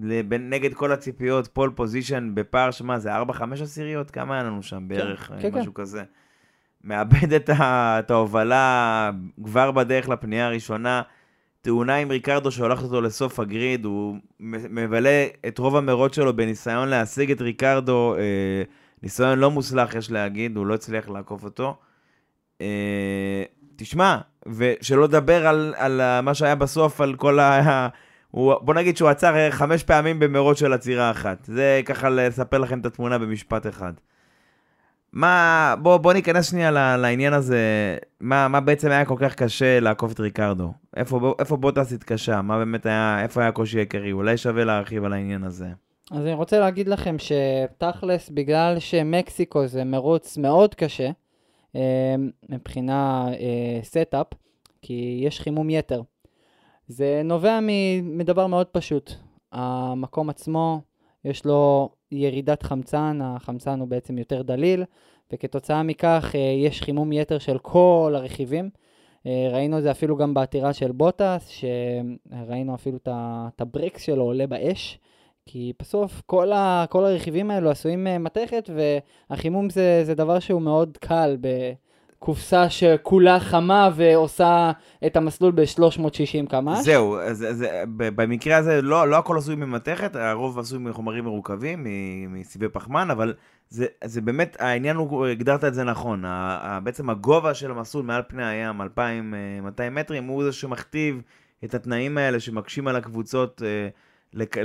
לבין- 0.02 0.50
נגד 0.50 0.74
כל 0.74 0.92
הציפיות, 0.92 1.48
פול 1.48 1.72
פוזיישן 1.76 2.32
בפער 2.34 2.72
שמה, 2.72 3.00
זה 3.00 3.16
4-5 3.16 3.22
עשיריות? 3.62 4.12
כמה 4.12 4.34
היה 4.34 4.44
לנו 4.44 4.64
שם 4.64 4.88
בערך? 4.88 5.32
כן, 5.42 5.52
כן. 5.52 5.60
משהו 5.60 5.74
כזה. 5.74 6.04
מאבד 6.84 7.34
את, 7.34 7.50
ה, 7.50 7.96
את 8.00 8.12
ההובלה 8.12 9.12
כבר 9.44 9.72
בדרך 9.72 10.10
לפנייה 10.10 10.46
הראשונה. 10.46 11.02
תאונה 11.62 11.96
עם 11.96 12.10
ריקרדו 12.12 12.52
שהולכת 12.52 12.84
אותו 12.84 13.02
לסוף 13.02 13.40
הגריד, 13.40 13.86
הוא 13.86 14.16
מבלה 14.40 15.26
את 15.48 15.58
רוב 15.60 15.76
המרוץ 15.76 16.16
שלו 16.16 16.36
בניסיון 16.36 16.88
להשיג 16.88 17.32
את 17.32 17.42
ריקרדו, 17.42 18.16
אה, 18.18 18.64
ניסיון 19.04 19.40
לא 19.40 19.52
מוצלח 19.52 19.96
יש 19.96 20.12
להגיד, 20.12 20.58
הוא 20.58 20.66
לא 20.66 20.74
הצליח 20.74 21.10
לעקוף 21.10 21.44
אותו. 21.44 21.78
אה, 22.62 23.44
תשמע, 23.76 24.18
ושלא 24.48 25.04
לדבר 25.04 25.48
על, 25.48 25.74
על 25.78 26.22
מה 26.22 26.34
שהיה 26.34 26.56
בסוף, 26.56 27.02
על 27.02 27.16
כל 27.16 27.40
ה... 27.40 27.88
הוא, 28.38 28.54
בוא 28.62 28.74
נגיד 28.74 28.98
שהוא 28.98 29.10
עצר 29.10 29.36
אה, 29.36 29.52
חמש 29.52 29.84
פעמים 29.84 30.20
במרוץ 30.20 30.60
של 30.60 30.74
עצירה 30.74 31.12
אחת. 31.12 31.46
זה 31.46 31.82
ככה 31.86 32.10
לספר 32.10 32.58
לכם 32.58 32.80
את 32.80 32.86
התמונה 32.86 33.18
במשפט 33.18 33.68
אחד. 33.68 33.94
מה, 35.14 35.76
בוא, 35.82 35.98
בוא 35.98 36.14
ניכנס 36.14 36.50
שנייה 36.50 36.98
לעניין 36.98 37.34
הזה, 37.34 37.60
מה, 38.20 38.48
מה 38.48 38.60
בעצם 38.60 38.92
היה 38.92 39.06
כל 39.06 39.16
כך 39.20 39.36
קשה 39.36 39.80
לעקוף 39.80 40.12
את 40.12 40.20
ריקרדו? 40.20 40.74
איפה, 40.96 41.36
איפה 41.40 41.58
בוטס 41.58 41.94
התקשה? 41.94 42.42
מה 42.42 42.58
באמת 42.58 42.86
היה, 42.86 43.20
איפה 43.24 43.42
היה 43.42 43.50
הקושי 43.50 43.78
העיקרי? 43.78 44.12
אולי 44.12 44.38
שווה 44.38 44.64
להרחיב 44.64 45.04
על 45.04 45.14
העניין 45.14 45.44
הזה. 45.44 45.68
אז 46.12 46.22
אני 46.22 46.34
רוצה 46.34 46.60
להגיד 46.60 46.88
לכם 46.88 47.16
שתכלס, 47.20 48.30
בגלל 48.30 48.80
שמקסיקו 48.80 49.68
זה 49.68 49.84
מרוץ 49.84 50.38
מאוד 50.38 50.76
קשה, 50.76 51.10
אה, 51.76 52.16
מבחינה 52.50 53.28
setup, 53.84 54.28
כי 54.82 55.22
יש 55.24 55.40
חימום 55.40 55.70
יתר. 55.70 56.02
זה 56.88 57.22
נובע 57.24 57.60
מדבר 58.04 58.48
מאוד 58.48 58.68
פשוט. 58.68 59.12
המקום 59.52 60.30
עצמו, 60.30 60.82
יש 61.26 61.46
לו 61.46 61.90
ירידת 62.12 62.64
חמצן, 62.64 63.20
החמצן 63.24 63.80
הוא 63.80 63.88
בעצם 63.88 64.18
יותר 64.18 64.42
דליל, 64.42 64.84
וכתוצאה 65.34 65.84
מכך 65.84 66.32
אה, 66.36 66.40
יש 66.40 66.82
חימום 66.82 67.12
יתר 67.12 67.40
של 67.40 67.58
כל 67.58 68.14
הרכיבים. 68.16 68.70
אה, 69.26 69.48
ראינו 69.52 69.78
את 69.78 69.84
זה 69.84 69.92
אפילו 69.92 70.18
גם 70.18 70.34
בעצירה 70.34 70.74
של 70.74 70.92
בוטס, 70.92 71.50
שראינו 71.50 72.76
אפילו 72.76 72.98
את 73.08 73.62
הברקס 73.62 74.02
שלו 74.02 74.24
עולה 74.24 74.48
באש. 74.48 75.00
כי 75.46 75.74
בסוף 75.80 76.22
כל, 76.26 76.52
ה, 76.52 76.86
כל 76.90 77.06
הרכיבים 77.06 77.52
האלו 77.52 77.70
עשויים 77.70 78.08
אה, 78.08 78.18
מתכת, 78.18 78.70
והחימום 79.30 79.70
זה, 79.70 80.04
זה 80.04 80.16
דבר 80.16 80.40
שהוא 80.40 80.62
מאוד 80.62 80.98
קל 80.98 81.38
בקופסה 82.18 82.70
שכולה 82.70 83.40
חמה 83.40 83.90
ועושה 83.96 84.72
את 85.06 85.18
המסלול 85.18 85.52
ב-360 85.52 86.50
קמ"ש. 86.50 86.86
זהו, 86.86 87.20
אז, 87.20 87.66
ב- 87.98 88.22
במקרה 88.22 88.58
הזה 88.58 88.82
לא, 88.82 89.08
לא 89.08 89.18
הכל 89.18 89.38
עשוי 89.38 89.56
ממתכת, 89.56 90.16
הרוב 90.16 90.60
עשוי 90.60 90.80
מחומרים 90.80 91.24
מרוכבים, 91.24 91.88
מסיבי 92.30 92.70
פחמן, 92.70 93.12
אבל 93.12 93.34
זה, 93.70 93.86
זה 94.04 94.22
באמת, 94.22 94.58
העניין 94.60 94.96
הוא, 94.96 95.26
הגדרת 95.26 95.64
את 95.64 95.74
זה 95.74 95.84
נכון, 95.84 96.26
ה, 96.26 96.60
ה, 96.62 96.80
בעצם 96.80 97.10
הגובה 97.10 97.54
של 97.54 97.72
המסלול 97.72 98.06
מעל 98.06 98.22
פני 98.28 98.46
הים, 98.46 98.82
2,200 98.82 99.96
מטרים, 99.96 100.24
הוא 100.24 100.44
זה 100.44 100.52
שמכתיב 100.52 101.22
את 101.64 101.76
התנאים 101.76 102.18
האלה 102.18 102.40
שמקשים 102.40 102.88
על 102.88 102.96
הקבוצות 102.96 103.62
אה, 103.66 103.88
לק, 104.34 104.58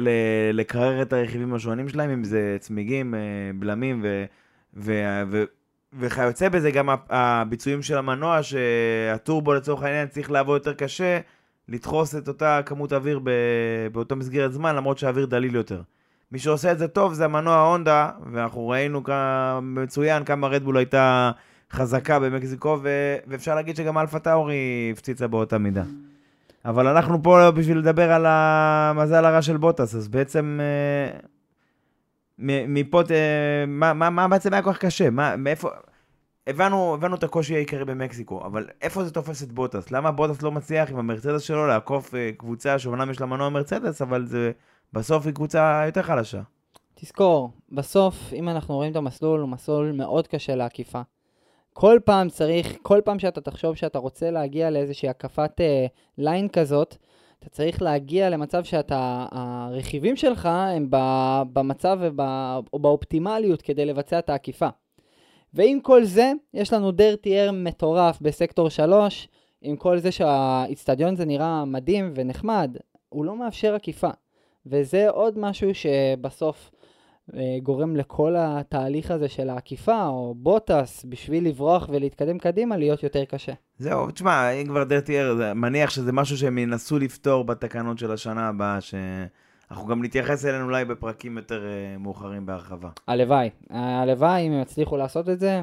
לקרר 0.53 1.03
את 1.03 1.13
הרכיבים 1.13 1.55
השונים 1.55 1.89
שלהם, 1.89 2.11
אם 2.11 2.25
זה 2.25 2.57
צמיגים, 2.61 3.15
אה, 3.15 3.21
בלמים 3.55 4.01
ו... 4.05 4.25
ו, 4.75 4.93
ו 5.31 5.45
וכיוצא 5.99 6.49
בזה 6.49 6.71
גם 6.71 6.89
הביצועים 7.11 7.83
של 7.83 7.99
המנוע, 7.99 8.41
שהטורבו 8.43 9.55
לצורך 9.55 9.83
העניין 9.83 10.09
צריך 10.09 10.31
לעבוד 10.31 10.61
יותר 10.61 10.73
קשה, 10.73 11.19
לדחוס 11.69 12.15
את 12.15 12.29
אותה 12.29 12.61
כמות 12.67 12.93
אוויר. 12.93 13.21
באותה 13.93 14.15
מסגרת 14.15 14.53
זמן, 14.53 14.77
למרות 14.77 14.99
שהאוויר 14.99 15.27
דליל 15.27 15.55
יותר. 15.55 15.83
מי 16.33 16.39
שעושה 16.39 16.73
את 16.73 16.79
זה 16.79 16.89
טוב 16.89 17.13
זה 17.13 17.25
המנוע 17.25 17.61
הונדה, 17.61 18.11
ואנחנו 18.33 18.69
ראינו 18.69 19.05
כמה 19.05 19.61
מצוין 19.63 20.25
כמה 20.25 20.49
רדבול 20.49 20.77
הייתה 20.77 21.31
חזקה 21.73 22.19
במקסיקו, 22.19 22.79
ו... 22.83 23.17
ואפשר 23.27 23.55
להגיד 23.55 23.77
שגם 23.77 23.99
אלפה 23.99 24.19
טאורי 24.19 24.91
הפציצה 24.93 25.27
באותה 25.27 25.59
מידה. 25.59 25.83
אבל 26.65 26.87
אנחנו 26.87 27.23
פה 27.23 27.51
בשביל 27.51 27.79
לדבר 27.79 28.13
על 28.13 28.27
המזל 28.29 29.25
הרע 29.25 29.43
של 29.43 29.57
בוטס, 29.57 29.95
אז 29.95 30.09
בעצם 30.09 30.61
אה, 30.63 31.19
מפה, 32.45 33.03
ת- 33.03 33.11
מה, 33.67 33.93
מה, 33.93 34.11
מה 34.11 34.29
בעצם 34.29 34.53
היה 34.53 34.63
כל 34.63 34.73
כך 34.73 34.79
קשה? 34.79 35.11
מה, 35.11 35.37
מאיפה... 35.37 35.69
הבנו, 36.47 36.95
הבנו 36.95 37.17
את 37.17 37.25
הקושי 37.25 37.55
העיקרי 37.55 37.85
במקסיקו, 37.85 38.47
אבל 38.47 38.67
איפה 38.83 39.05
זה 39.05 39.11
תופס 39.11 39.43
את 39.43 39.53
בוטס? 39.53 39.91
למה 39.91 40.11
בוטס 40.11 40.43
לא 40.43 40.53
מצליח 40.53 40.91
עם 40.91 40.99
המרצדס 40.99 41.43
שלו 41.43 41.67
לעקוף 41.67 42.15
אה, 42.15 42.31
קבוצה 42.37 42.79
שאומנם 42.79 43.11
יש 43.11 43.21
לה 43.21 43.27
מנוע 43.27 43.49
מרצדס, 43.49 44.03
אבל 44.03 44.27
זה 44.27 44.53
בסוף 44.93 45.27
היא 45.27 45.35
קבוצה 45.35 45.83
יותר 45.87 46.03
חלשה. 46.03 46.41
תזכור, 46.95 47.51
בסוף, 47.73 48.33
אם 48.33 48.49
אנחנו 48.49 48.75
רואים 48.75 48.91
את 48.91 48.97
המסלול, 48.97 49.41
הוא 49.41 49.49
מסלול 49.49 49.93
מאוד 49.93 50.27
קשה 50.27 50.55
לעקיפה. 50.55 51.01
כל 51.73 51.99
פעם 52.05 52.29
צריך, 52.29 52.77
כל 52.83 53.01
פעם 53.05 53.19
שאתה 53.19 53.41
תחשוב 53.41 53.77
שאתה 53.77 53.99
רוצה 53.99 54.31
להגיע 54.31 54.71
לאיזושהי 54.71 55.09
הקפת 55.09 55.61
אה, 55.61 55.87
ליין 56.19 56.49
כזאת, 56.49 56.97
אתה 57.43 57.51
צריך 57.51 57.83
להגיע 57.83 58.31
למצב 58.31 58.65
שאתה, 58.65 59.27
הרכיבים 59.31 60.17
שלך 60.17 60.47
הם 60.47 60.87
במצב 61.53 61.99
וב, 62.01 62.21
או 62.73 62.79
באופטימליות 62.79 63.63
כדי 63.63 63.85
לבצע 63.85 64.19
את 64.19 64.31
העקיפה. 64.31 64.69
ועם 65.55 65.81
כל 65.81 66.05
זה, 66.05 66.33
יש 66.55 66.73
לנו 66.73 66.91
דרטי 66.91 67.41
אר 67.41 67.51
מטורף 67.53 68.21
בסקטור 68.21 68.69
3, 68.69 69.29
עם 69.63 69.77
כל 69.77 69.99
זה 69.99 70.13
שהאיצטדיון 70.13 71.17
זה 71.17 71.25
נראה 71.25 71.65
מדהים 71.65 72.13
ונחמד, 72.15 72.77
הוא 73.09 73.25
לא 73.25 73.37
מאפשר 73.37 73.75
עקיפה. 73.75 74.11
וזה 74.67 75.11
עוד 75.11 75.39
משהו 75.39 75.71
שבסוף 75.75 76.71
גורם 77.63 77.97
לכל 77.97 78.35
התהליך 78.39 79.11
הזה 79.11 79.29
של 79.29 79.51
העקיפה, 79.51 80.07
או 80.07 80.35
בוטס, 80.37 81.05
בשביל 81.09 81.49
לברוח 81.49 81.89
ולהתקדם 81.93 82.39
קדימה, 82.39 82.77
להיות 82.77 83.03
יותר 83.03 83.25
קשה. 83.25 83.53
זהו, 83.79 84.11
תשמע, 84.11 84.51
אם 84.51 84.67
כבר 84.67 84.85
דרטי 84.85 85.21
אר, 85.21 85.35
זה 85.35 85.55
מניח 85.55 85.91
שזה 85.91 86.13
משהו 86.13 86.37
שהם 86.37 86.59
ינסו 86.59 86.99
לפתור 86.99 87.45
בתקנות 87.45 87.99
של 87.99 88.13
השנה 88.13 88.49
הבאה, 88.49 88.79
שאנחנו 88.81 89.87
גם 89.87 90.05
נתייחס 90.05 90.45
אליהם 90.45 90.65
אולי 90.65 90.85
בפרקים 90.85 91.37
יותר 91.37 91.65
אה, 91.67 91.99
מאוחרים 91.99 92.47
בהרחבה. 92.47 92.89
הלוואי. 93.07 93.51
הלוואי, 93.71 94.47
אם 94.47 94.53
הם 94.53 94.63
יצליחו 94.63 94.97
לעשות 94.97 95.29
את 95.29 95.41
זה, 95.41 95.63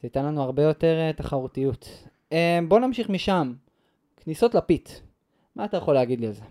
זה 0.00 0.06
ייתן 0.06 0.24
לנו 0.24 0.42
הרבה 0.42 0.62
יותר 0.62 0.96
אה, 1.00 1.12
תחרותיות. 1.12 2.08
אה, 2.32 2.58
בוא 2.68 2.80
נמשיך 2.80 3.10
משם. 3.10 3.52
כניסות 4.24 4.54
לפית. 4.54 5.02
מה 5.56 5.64
אתה 5.64 5.76
יכול 5.76 5.94
להגיד 5.94 6.20
לי 6.20 6.26
על 6.26 6.32
זה? 6.32 6.42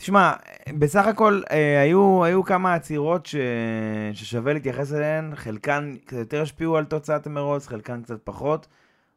תשמע, 0.00 0.32
בסך 0.78 1.06
הכל 1.06 1.40
אה, 1.50 1.80
היו, 1.82 2.24
היו 2.24 2.44
כמה 2.44 2.74
עצירות 2.74 3.26
ש... 3.26 3.36
ששווה 4.12 4.52
להתייחס 4.52 4.92
אליהן, 4.92 5.34
חלקן 5.34 5.94
קצת 6.04 6.16
יותר 6.18 6.42
השפיעו 6.42 6.76
על 6.76 6.84
תוצאת 6.84 7.26
המרוץ, 7.26 7.66
חלקן 7.66 8.02
קצת 8.02 8.18
פחות. 8.24 8.66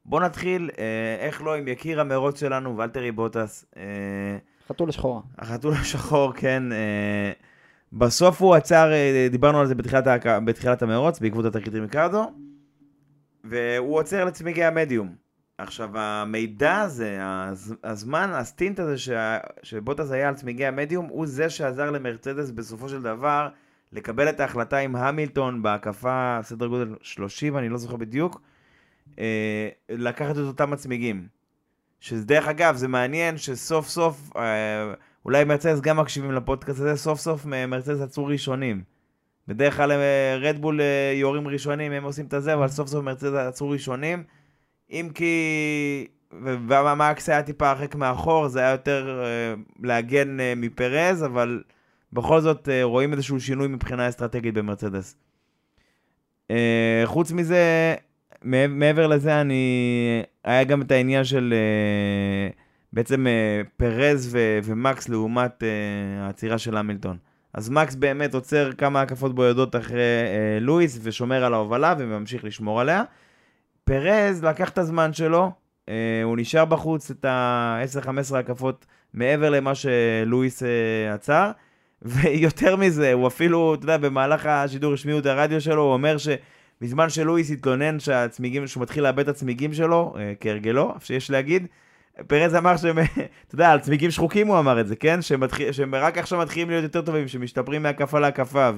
בוא 0.06 0.22
נתחיל, 0.22 0.70
אה, 0.80 1.18
איך 1.20 1.42
לא, 1.42 1.56
עם 1.56 1.68
יקיר 1.68 2.02
המרוץ 2.02 2.40
שלנו, 2.40 2.78
ולטרי 2.78 3.12
בוטס, 3.12 3.66
אה, 3.78 3.82
חתול 4.68 4.90
השחורה. 4.90 5.22
החתול 5.40 5.74
השחור, 5.74 6.34
כן. 6.34 6.72
אה, 6.72 7.32
בסוף 7.94 8.42
הוא 8.42 8.56
עצר, 8.56 8.92
אה, 8.94 9.28
דיברנו 9.32 9.60
על 9.60 9.68
זה 9.68 9.76
בתחילת, 9.76 10.08
ה- 10.08 10.40
בתחילת 10.40 10.82
המרוץ, 10.82 11.20
בעקבות 11.20 11.46
התקרית 11.46 11.74
ריקרדו, 11.76 12.32
והוא 13.44 14.00
עוצר 14.00 14.26
לצמיגי 14.26 14.64
המדיום. 14.64 15.23
עכשיו, 15.64 15.90
המידע 16.00 16.80
הזה, 16.80 17.18
הז- 17.22 17.76
הזמן, 17.84 18.30
הסטינט 18.34 18.80
הזה 18.80 18.98
שה- 18.98 19.38
שבוטס 19.64 20.12
היה 20.12 20.28
על 20.28 20.36
צמיגי 20.36 20.66
המדיום, 20.66 21.06
הוא 21.06 21.28
זה 21.28 21.50
שעזר 21.50 21.92
למרצדס 21.92 22.52
בסופו 22.52 22.90
של 22.90 23.02
דבר 23.02 23.50
לקבל 23.92 24.30
את 24.30 24.40
ההחלטה 24.40 24.78
עם 24.78 24.96
המילטון 24.96 25.64
בהקפה, 25.64 26.40
סדר 26.42 26.68
גודל 26.68 26.96
30, 27.02 27.58
אני 27.58 27.70
לא 27.70 27.78
זוכר 27.78 27.96
בדיוק, 27.96 28.42
אה, 29.20 29.70
לקחת 29.90 30.32
את 30.32 30.42
אותם 30.42 30.74
הצמיגים. 30.74 31.28
שדרך 32.00 32.48
אגב, 32.48 32.76
זה 32.76 32.88
מעניין 32.88 33.38
שסוף 33.38 33.88
סוף, 33.88 34.32
אה, 34.36 34.94
אולי 35.26 35.44
מרצדס 35.44 35.80
גם 35.80 35.98
מקשיבים 35.98 36.32
לפודקאסט 36.32 36.80
הזה, 36.80 36.96
סוף 36.96 37.20
סוף 37.20 37.46
מרצדס 37.46 38.02
עצרו 38.02 38.26
ראשונים. 38.26 38.84
בדרך 39.48 39.78
כלל 39.78 39.92
רדבול 40.42 40.80
יורים 41.14 41.48
ראשונים, 41.48 41.92
הם 41.92 42.04
עושים 42.04 42.26
את 42.26 42.34
הזה, 42.34 42.54
אבל 42.54 42.68
סוף 42.68 42.88
סוף 42.88 43.04
מרצדס 43.04 43.34
עצרו 43.34 43.70
ראשונים. 43.70 44.24
אם 44.92 45.10
כי... 45.14 46.08
ומקס 46.42 47.30
היה 47.30 47.44
טיפה 47.44 47.70
הרחק 47.70 47.96
מאחור, 47.96 48.48
זה 48.48 48.60
היה 48.60 48.72
יותר 48.72 49.24
אה, 49.24 49.54
להגן 49.84 50.40
אה, 50.40 50.54
מפרז, 50.56 51.24
אבל 51.26 51.64
בכל 52.14 52.42
זאת 52.42 52.70
אה, 52.70 52.84
רואים 52.84 53.14
איזשהו 53.14 53.40
שינוי 53.40 53.68
מבחינה 53.68 54.10
אסטרטגית 54.10 54.54
במרצדס. 54.54 55.16
חוץ 57.06 57.32
מזה, 57.32 57.96
מעב- 58.42 58.72
מעבר 58.72 59.08
לזה, 59.08 59.42
אני... 59.42 60.24
היה 60.44 60.64
גם 60.64 60.82
את 60.82 60.92
העניין 60.92 61.24
של 61.24 61.54
בעצם 62.94 63.26
פרז 63.78 64.30
ו- 64.32 64.60
ומקס 64.64 65.10
לעומת 65.10 65.64
העצירה 66.22 66.58
של 66.58 66.78
המילטון. 66.78 67.18
אז 67.54 67.70
מקס 67.70 67.96
באמת 67.96 68.34
עוצר 68.34 68.72
כמה 68.72 69.02
הקפות 69.02 69.36
בודדות 69.36 69.76
אחרי 69.76 70.02
לואיס 70.62 71.00
ושומר 71.04 71.44
על 71.44 71.54
ההובלה 71.54 71.96
וממשיך 71.98 72.44
לשמור 72.44 72.82
עליה. 72.82 73.04
פרז 73.84 74.44
לקח 74.44 74.70
את 74.70 74.78
הזמן 74.78 75.14
שלו, 75.14 75.52
אה, 75.90 76.22
הוא 76.24 76.38
נשאר 76.38 76.66
בחוץ 76.66 77.12
את 77.12 77.26
ה-10-15 77.26 78.36
הקפות 78.36 78.86
מעבר 79.14 79.50
למה 79.50 79.72
שלואיס 79.76 80.64
אה, 80.64 81.14
עצר. 81.14 81.52
ויותר 82.02 82.76
מזה, 82.76 83.14
הוא 83.14 83.28
אפילו, 83.28 83.74
אתה 83.74 83.84
יודע, 83.84 83.98
במהלך 83.98 84.46
השידור 84.46 84.94
השמיעו 84.94 85.20
את 85.20 85.26
הרדיו 85.26 85.62
שלו, 85.62 85.82
הוא 85.82 85.94
אומר 85.94 86.16
שבזמן 86.18 87.10
שלואיס 87.10 87.52
התלונן 87.52 88.00
שהצמיגים, 88.00 88.68
שהוא 88.68 88.82
מתחיל 88.82 89.04
לאבד 89.04 89.20
את 89.20 89.28
הצמיגים 89.28 89.74
שלו, 89.74 90.14
אה, 90.18 90.34
כהרגלו, 90.40 90.94
שיש 91.00 91.32
להגיד, 91.32 91.68
פרז 92.28 92.56
אמר 92.56 92.78
שהם, 92.78 92.98
אתה 93.48 93.56
יודע, 93.56 93.72
על 93.72 93.80
צמיגים 93.80 94.12
שחוקים 94.12 94.48
הוא 94.48 94.60
אמר 94.60 94.82
את 94.82 94.88
זה, 94.88 94.96
כן? 94.96 95.22
שהם, 95.22 95.40
מתחיל, 95.40 95.72
שהם 95.72 95.96
רק 95.96 96.18
עכשיו 96.18 96.40
מתחילים 96.40 96.70
להיות 96.70 96.84
יותר 96.84 97.02
טובים, 97.02 97.28
שמשתפרים 97.28 97.84
מהקפה 97.84 98.20
להקפה, 98.20 98.70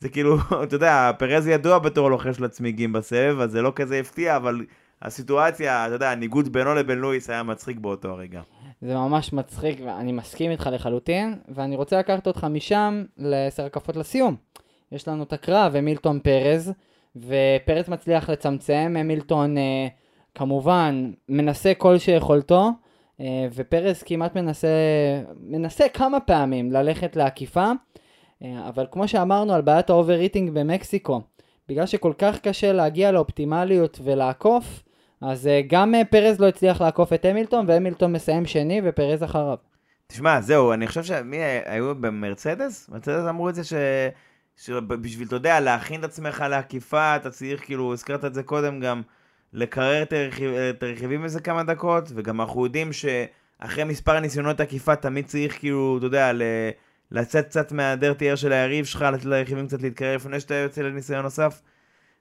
וזה 0.00 0.08
כאילו, 0.08 0.36
אתה 0.64 0.74
יודע, 0.74 1.10
פרז 1.18 1.46
ידוע 1.46 1.78
בתור 1.78 2.10
לוחש 2.10 2.40
לצמיגים 2.40 2.92
בסבב, 2.92 3.40
אז 3.40 3.50
זה 3.50 3.62
לא 3.62 3.72
כזה 3.76 4.00
הפתיע, 4.00 4.36
אבל 4.36 4.64
הסיטואציה, 5.02 5.86
אתה 5.86 5.94
יודע, 5.94 6.10
הניגוד 6.10 6.52
בינו 6.52 6.74
לבין 6.74 6.98
לואיס 6.98 7.30
היה 7.30 7.42
מצחיק 7.42 7.78
באותו 7.78 8.08
הרגע. 8.08 8.40
זה 8.82 8.94
ממש 8.94 9.32
מצחיק, 9.32 9.78
ואני 9.84 10.12
מסכים 10.12 10.50
איתך 10.50 10.70
לחלוטין, 10.72 11.34
ואני 11.48 11.76
רוצה 11.76 11.98
לקחת 11.98 12.26
אותך 12.26 12.46
משם 12.50 13.04
לעשר 13.16 13.64
הקפות 13.64 13.96
לסיום. 13.96 14.36
יש 14.92 15.08
לנו 15.08 15.22
את 15.22 15.32
הקרב, 15.32 15.76
המילטון 15.76 16.20
פרז, 16.20 16.72
ופרז 17.16 17.88
מצליח 17.88 18.30
לצמצם, 18.30 18.94
המילטון 18.98 19.58
אה, 19.58 19.88
כמובן 20.34 21.10
מנסה 21.28 21.72
כל 21.74 21.98
שיכולתו, 21.98 22.70
אה, 23.20 23.48
ופרז 23.54 24.02
כמעט 24.02 24.36
מנסה, 24.36 24.68
מנסה 25.40 25.88
כמה 25.88 26.20
פעמים 26.20 26.72
ללכת 26.72 27.16
לעקיפה, 27.16 27.70
אבל 28.42 28.86
כמו 28.90 29.08
שאמרנו 29.08 29.52
על 29.52 29.62
בעיית 29.62 29.90
ה-overheating 29.90 30.50
במקסיקו, 30.50 31.22
בגלל 31.68 31.86
שכל 31.86 32.12
כך 32.18 32.38
קשה 32.38 32.72
להגיע 32.72 33.12
לאופטימליות 33.12 34.00
ולעקוף, 34.04 34.82
אז 35.20 35.46
uh, 35.46 35.66
גם 35.66 35.94
uh, 35.94 36.04
פרז 36.04 36.40
לא 36.40 36.48
הצליח 36.48 36.80
לעקוף 36.80 37.12
את 37.12 37.24
המילטון, 37.24 37.64
והמילטון 37.68 38.12
מסיים 38.12 38.46
שני 38.46 38.80
ופרז 38.84 39.22
אחריו. 39.22 39.56
תשמע, 40.06 40.40
זהו, 40.40 40.72
אני 40.72 40.86
חושב 40.86 41.04
שמי 41.04 41.36
היו 41.64 41.94
במרצדס? 41.94 42.88
מרצדס 42.88 43.28
אמרו 43.28 43.48
את 43.48 43.54
זה 43.54 43.64
ש... 43.64 43.72
שבשביל, 44.56 45.26
אתה 45.26 45.36
יודע, 45.36 45.60
להכין 45.60 46.00
את 46.00 46.04
עצמך 46.04 46.44
לעקיפה, 46.50 47.16
אתה 47.16 47.30
צריך, 47.30 47.64
כאילו, 47.64 47.92
הזכרת 47.92 48.24
את 48.24 48.34
זה 48.34 48.42
קודם 48.42 48.80
גם, 48.80 49.02
לקרר 49.52 50.02
את, 50.02 50.12
הרכיב, 50.12 50.50
הרכיבים 50.80 51.24
איזה 51.24 51.40
כמה 51.40 51.62
דקות, 51.62 52.12
וגם 52.14 52.40
אנחנו 52.40 52.64
יודעים 52.64 52.90
שאחרי 52.92 53.84
מספר 53.84 54.20
ניסיונות 54.20 54.60
עקיפה 54.60 54.96
תמיד 54.96 55.26
צריך, 55.26 55.58
כאילו, 55.58 55.96
אתה 55.98 56.06
יודע, 56.06 56.32
ל... 56.32 56.42
לצאת 57.10 57.46
קצת 57.46 57.72
מהדרטי 57.72 58.30
אר 58.30 58.36
של 58.36 58.52
היריב 58.52 58.84
שלך, 58.84 59.02
לתת 59.02 59.24
לרכיבים 59.24 59.66
קצת 59.66 59.82
להתקרר 59.82 60.16
לפני 60.16 60.40
שאתה 60.40 60.54
יוצא 60.54 60.82
לניסיון 60.82 61.22
נוסף. 61.22 61.62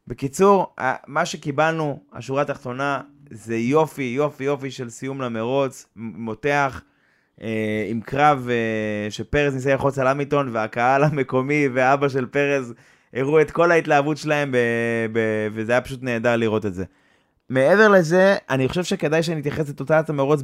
בקיצור, 0.08 0.76
מה 1.08 1.26
שקיבלנו, 1.26 2.00
השורה 2.14 2.42
התחתונה, 2.42 3.02
זה 3.32 3.56
יופי, 3.56 4.04
יופי, 4.04 4.44
יופי 4.44 4.72
של 4.72 4.90
סיום 4.90 5.22
למרוץ, 5.22 5.86
מותח, 5.96 6.82
אה, 7.42 7.88
עם 7.90 8.02
קרב 8.02 8.48
אה, 8.50 9.12
שפרז 9.12 9.54
ניסה 9.54 9.72
ללחוץ 9.72 10.00
על 10.00 10.08
אמיתון, 10.08 10.50
והקהל 10.52 11.04
המקומי 11.04 11.68
ואבא 11.74 12.10
של 12.10 12.26
פרז 12.26 12.74
הראו 13.14 13.42
את 13.42 13.52
כל 13.52 13.72
ההתלהבות 13.72 14.18
שלהם, 14.18 14.52
ב, 14.52 14.58
ב, 15.12 15.20
וזה 15.54 15.72
היה 15.72 15.82
פשוט 15.82 16.04
נהדר 16.04 16.36
לראות 16.36 16.66
את 16.66 16.74
זה. 16.74 16.84
מעבר 17.50 17.88
לזה, 17.88 18.36
אני 18.50 18.68
חושב 18.68 18.84
שכדאי 18.84 19.24
שנתייחס 19.24 19.70
לתוצאת 19.70 20.10
המרוץ 20.10 20.42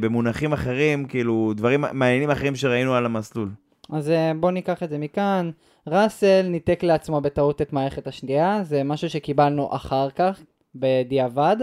במונחים 0.00 0.52
אחרים, 0.52 1.04
כאילו 1.04 1.52
דברים 1.56 1.84
מעניינים 1.92 2.30
אחרים 2.30 2.56
שראינו 2.56 2.94
על 2.94 3.06
המסלול. 3.06 3.48
אז 3.92 4.10
אה, 4.10 4.32
בואו 4.40 4.52
ניקח 4.52 4.82
את 4.82 4.90
זה 4.90 4.98
מכאן. 4.98 5.50
ראסל 5.86 6.42
ניתק 6.48 6.82
לעצמו 6.82 7.20
בטעות 7.20 7.62
את 7.62 7.72
מערכת 7.72 8.06
השנייה, 8.06 8.60
זה 8.62 8.84
משהו 8.84 9.10
שקיבלנו 9.10 9.68
אחר 9.72 10.10
כך, 10.10 10.40
בדיעבד. 10.74 11.56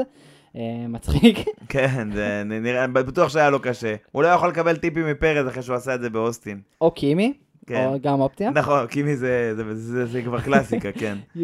אה, 0.56 0.62
מצחיק. 0.90 1.38
כן, 1.70 2.12
זה 2.14 2.44
נראה, 2.46 2.88
בטוח 2.88 3.30
שהיה 3.30 3.50
לו 3.50 3.60
קשה. 3.62 3.96
הוא 4.12 4.24
לא 4.24 4.28
יכול 4.28 4.50
לקבל 4.50 4.76
טיפים 4.76 5.12
מפרז 5.12 5.48
אחרי 5.48 5.64
שהוא 5.64 5.76
עשה 5.76 5.96
את 5.96 6.02
זה 6.02 6.10
באוסטין. 6.10 6.62
או 6.82 6.92
קימי. 6.92 7.34
כן. 7.68 7.86
או 7.86 8.00
גם 8.02 8.22
אופציה. 8.22 8.50
נכון, 8.50 8.88
קימי 8.88 9.16
זה, 9.16 9.54
זה, 9.56 9.76
זה, 9.76 10.06
זה, 10.06 10.22
כבר 10.22 10.42
קלאסיקה, 10.42 10.92
כן. 10.92 11.18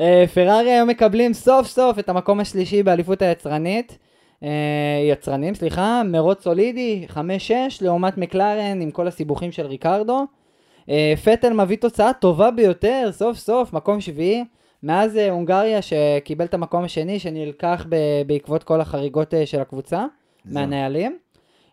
אה, 0.00 0.24
פרארי 0.34 0.70
היום 0.70 0.88
מקבלים 0.88 1.32
סוף 1.32 1.66
סוף 1.66 1.98
את 1.98 2.08
המקום 2.08 2.40
השלישי 2.40 2.82
באליפות 2.82 3.22
היצרנית. 3.22 3.98
אה, 4.42 4.48
יצרנים, 5.10 5.54
סליחה, 5.54 6.02
מרוץ 6.04 6.42
סולידי, 6.42 7.06
5-6, 7.10 7.18
לעומת 7.80 8.18
מקלרן 8.18 8.80
עם 8.80 8.90
כל 8.90 9.08
הסיבוכים 9.08 9.52
של 9.52 9.66
ריקרדו. 9.66 10.26
אה, 10.90 11.14
פטל 11.24 11.52
מביא 11.52 11.76
תוצאה 11.76 12.12
טובה 12.12 12.50
ביותר, 12.50 13.08
סוף 13.12 13.36
סוף, 13.36 13.72
מקום 13.72 14.00
שביעי. 14.00 14.44
מאז 14.82 15.16
אה, 15.16 15.30
הונגריה 15.30 15.78
שקיבל 15.82 16.44
את 16.44 16.54
המקום 16.54 16.84
השני, 16.84 17.18
שנלקח 17.18 17.86
בעקבות 18.26 18.62
כל 18.62 18.80
החריגות 18.80 19.34
של 19.44 19.60
הקבוצה, 19.60 20.06
זה. 20.44 20.60
מהנהלים. 20.60 21.16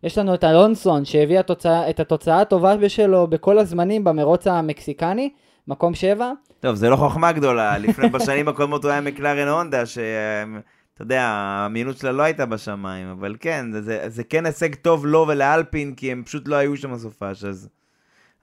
יש 0.03 0.17
לנו 0.17 0.33
את 0.33 0.43
אלונסון 0.43 1.05
שהביא 1.05 1.39
התוצאה, 1.39 1.89
את 1.89 1.99
התוצאה 1.99 2.41
הטובה 2.41 2.89
שלו 2.89 3.27
בכל 3.27 3.59
הזמנים 3.59 4.03
במרוץ 4.03 4.47
המקסיקני, 4.47 5.29
מקום 5.67 5.93
שבע. 5.95 6.31
טוב, 6.59 6.75
זה 6.75 6.89
לא 6.89 6.95
חוכמה 6.95 7.31
גדולה, 7.31 7.77
לפני 7.77 8.09
בשנים 8.09 8.47
הקודמות 8.47 8.83
הוא 8.83 8.91
היה 8.91 9.01
מקלרן 9.01 9.47
הונדה, 9.47 9.85
ש... 9.85 9.97
אתה 10.99 11.05
יודע, 11.05 11.23
האמינות 11.23 11.97
שלה 11.97 12.11
לא 12.11 12.23
הייתה 12.23 12.45
בשמיים, 12.45 13.07
אבל 13.07 13.35
כן, 13.39 13.71
זה, 13.71 13.81
זה, 13.81 14.09
זה 14.09 14.23
כן 14.23 14.45
הישג 14.45 14.75
טוב 14.75 15.05
לו 15.05 15.25
ולאלפין, 15.27 15.95
כי 15.95 16.11
הם 16.11 16.23
פשוט 16.23 16.47
לא 16.47 16.55
היו 16.55 16.77
שם 16.77 16.93
בסופש, 16.93 17.43
אז... 17.43 17.69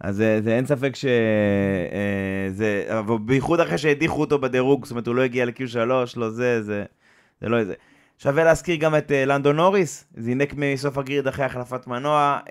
אז 0.01 0.17
זה, 0.17 0.41
זה 0.45 0.57
אין 0.57 0.67
ספק 0.67 0.97
שזה, 0.97 2.85
אה, 2.91 2.99
אבל 2.99 3.19
בייחוד 3.19 3.61
אחרי 3.61 3.79
שהדיחו 3.79 4.21
אותו 4.21 4.39
בדירוג, 4.39 4.85
זאת 4.85 4.91
אומרת 4.91 5.07
הוא 5.07 5.15
לא 5.15 5.23
הגיע 5.23 5.45
ל-Q3, 5.45 5.77
לא 6.17 6.31
זה, 6.31 6.63
זה, 6.63 6.85
זה 7.41 7.49
לא 7.49 7.59
איזה. 7.59 7.75
שווה 8.19 8.45
להזכיר 8.45 8.77
גם 8.77 8.95
את 8.95 9.11
uh, 9.11 9.15
לנדו 9.27 9.53
נוריס, 9.53 10.05
זינק 10.17 10.55
מסוף 10.57 10.99
הגריד 10.99 11.27
אחרי 11.27 11.45
החלפת 11.45 11.87
מנוע, 11.87 12.39
uh, 12.45 12.49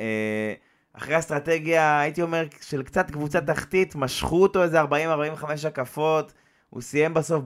אחרי 0.94 1.20
אסטרטגיה, 1.20 2.00
הייתי 2.00 2.22
אומר, 2.22 2.46
של 2.62 2.84
קצת 2.84 3.12
קבוצה 3.12 3.42
תחתית, 3.42 3.96
משכו 3.96 4.42
אותו 4.42 4.64
איזה 4.64 4.82
40-45 4.82 4.86
הקפות, 5.68 6.34
הוא 6.76 6.82
סיים 6.82 7.14
בסוף 7.14 7.44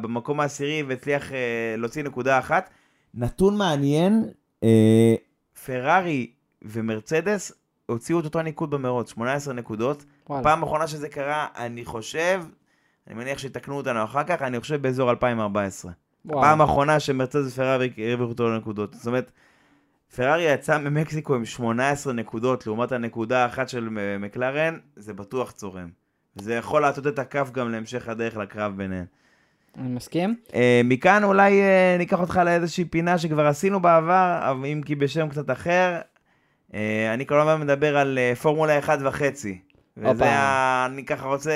במקום 0.00 0.40
העשירי 0.40 0.82
והצליח 0.82 1.32
אה, 1.32 1.74
להוציא 1.78 2.02
נקודה 2.02 2.38
אחת. 2.38 2.70
נתון 3.14 3.56
מעניין, 3.56 4.24
אה, 4.64 5.14
פרארי 5.66 6.30
ומרצדס 6.62 7.52
הוציאו 7.86 8.20
את 8.20 8.24
אותו 8.24 8.42
ניקוד 8.42 8.70
במרוץ, 8.70 9.10
18 9.10 9.54
נקודות. 9.54 10.04
וואלה. 10.28 10.42
פעם 10.42 10.62
אחרונה 10.62 10.86
שזה 10.86 11.08
קרה, 11.08 11.46
אני 11.56 11.84
חושב, 11.84 12.42
אני 13.06 13.14
מניח 13.14 13.38
שיתקנו 13.38 13.76
אותנו 13.76 14.04
אחר 14.04 14.24
כך, 14.24 14.42
אני 14.42 14.60
חושב 14.60 14.82
באזור 14.82 15.10
2014. 15.10 15.92
וואלה. 16.24 16.42
פעם 16.42 16.60
האחרונה 16.60 17.00
שמרצדס 17.00 17.52
ופרארי 17.52 17.90
הרוויחו 17.96 18.30
אותו 18.30 18.56
נקודות. 18.56 18.94
זאת 18.94 19.06
אומרת, 19.06 19.32
פרארי 20.16 20.42
יצא 20.42 20.78
ממקסיקו 20.78 21.34
עם 21.34 21.44
18 21.44 22.12
נקודות 22.12 22.66
לעומת 22.66 22.92
הנקודה 22.92 23.42
האחת 23.42 23.68
של 23.68 23.88
מקלרן, 24.20 24.78
זה 24.96 25.14
בטוח 25.14 25.50
צורם. 25.50 26.01
זה 26.34 26.54
יכול 26.54 26.82
להטות 26.82 27.06
את 27.06 27.18
הכף 27.18 27.50
גם 27.50 27.72
להמשך 27.72 28.08
הדרך 28.08 28.36
לקרב 28.36 28.76
ביניהם. 28.76 29.04
אני 29.78 29.88
מסכים. 29.88 30.36
Uh, 30.48 30.54
מכאן 30.84 31.24
אולי 31.24 31.60
uh, 31.60 31.98
ניקח 31.98 32.20
אותך 32.20 32.40
לאיזושהי 32.44 32.84
פינה 32.84 33.18
שכבר 33.18 33.46
עשינו 33.46 33.82
בעבר, 33.82 34.54
אם 34.72 34.80
כי 34.84 34.94
בשם 34.94 35.28
קצת 35.28 35.50
אחר. 35.50 36.00
Uh, 36.70 36.74
אני 37.14 37.26
כל 37.26 37.40
הזמן 37.40 37.60
מדבר 37.60 37.96
על 37.96 38.18
uh, 38.18 38.36
פורמולה 38.36 38.78
1 38.78 38.98
וחצי. 39.02 39.58
וזה, 39.96 40.30
ה... 40.30 40.86
אני 40.86 41.04
ככה 41.04 41.26
רוצה... 41.26 41.52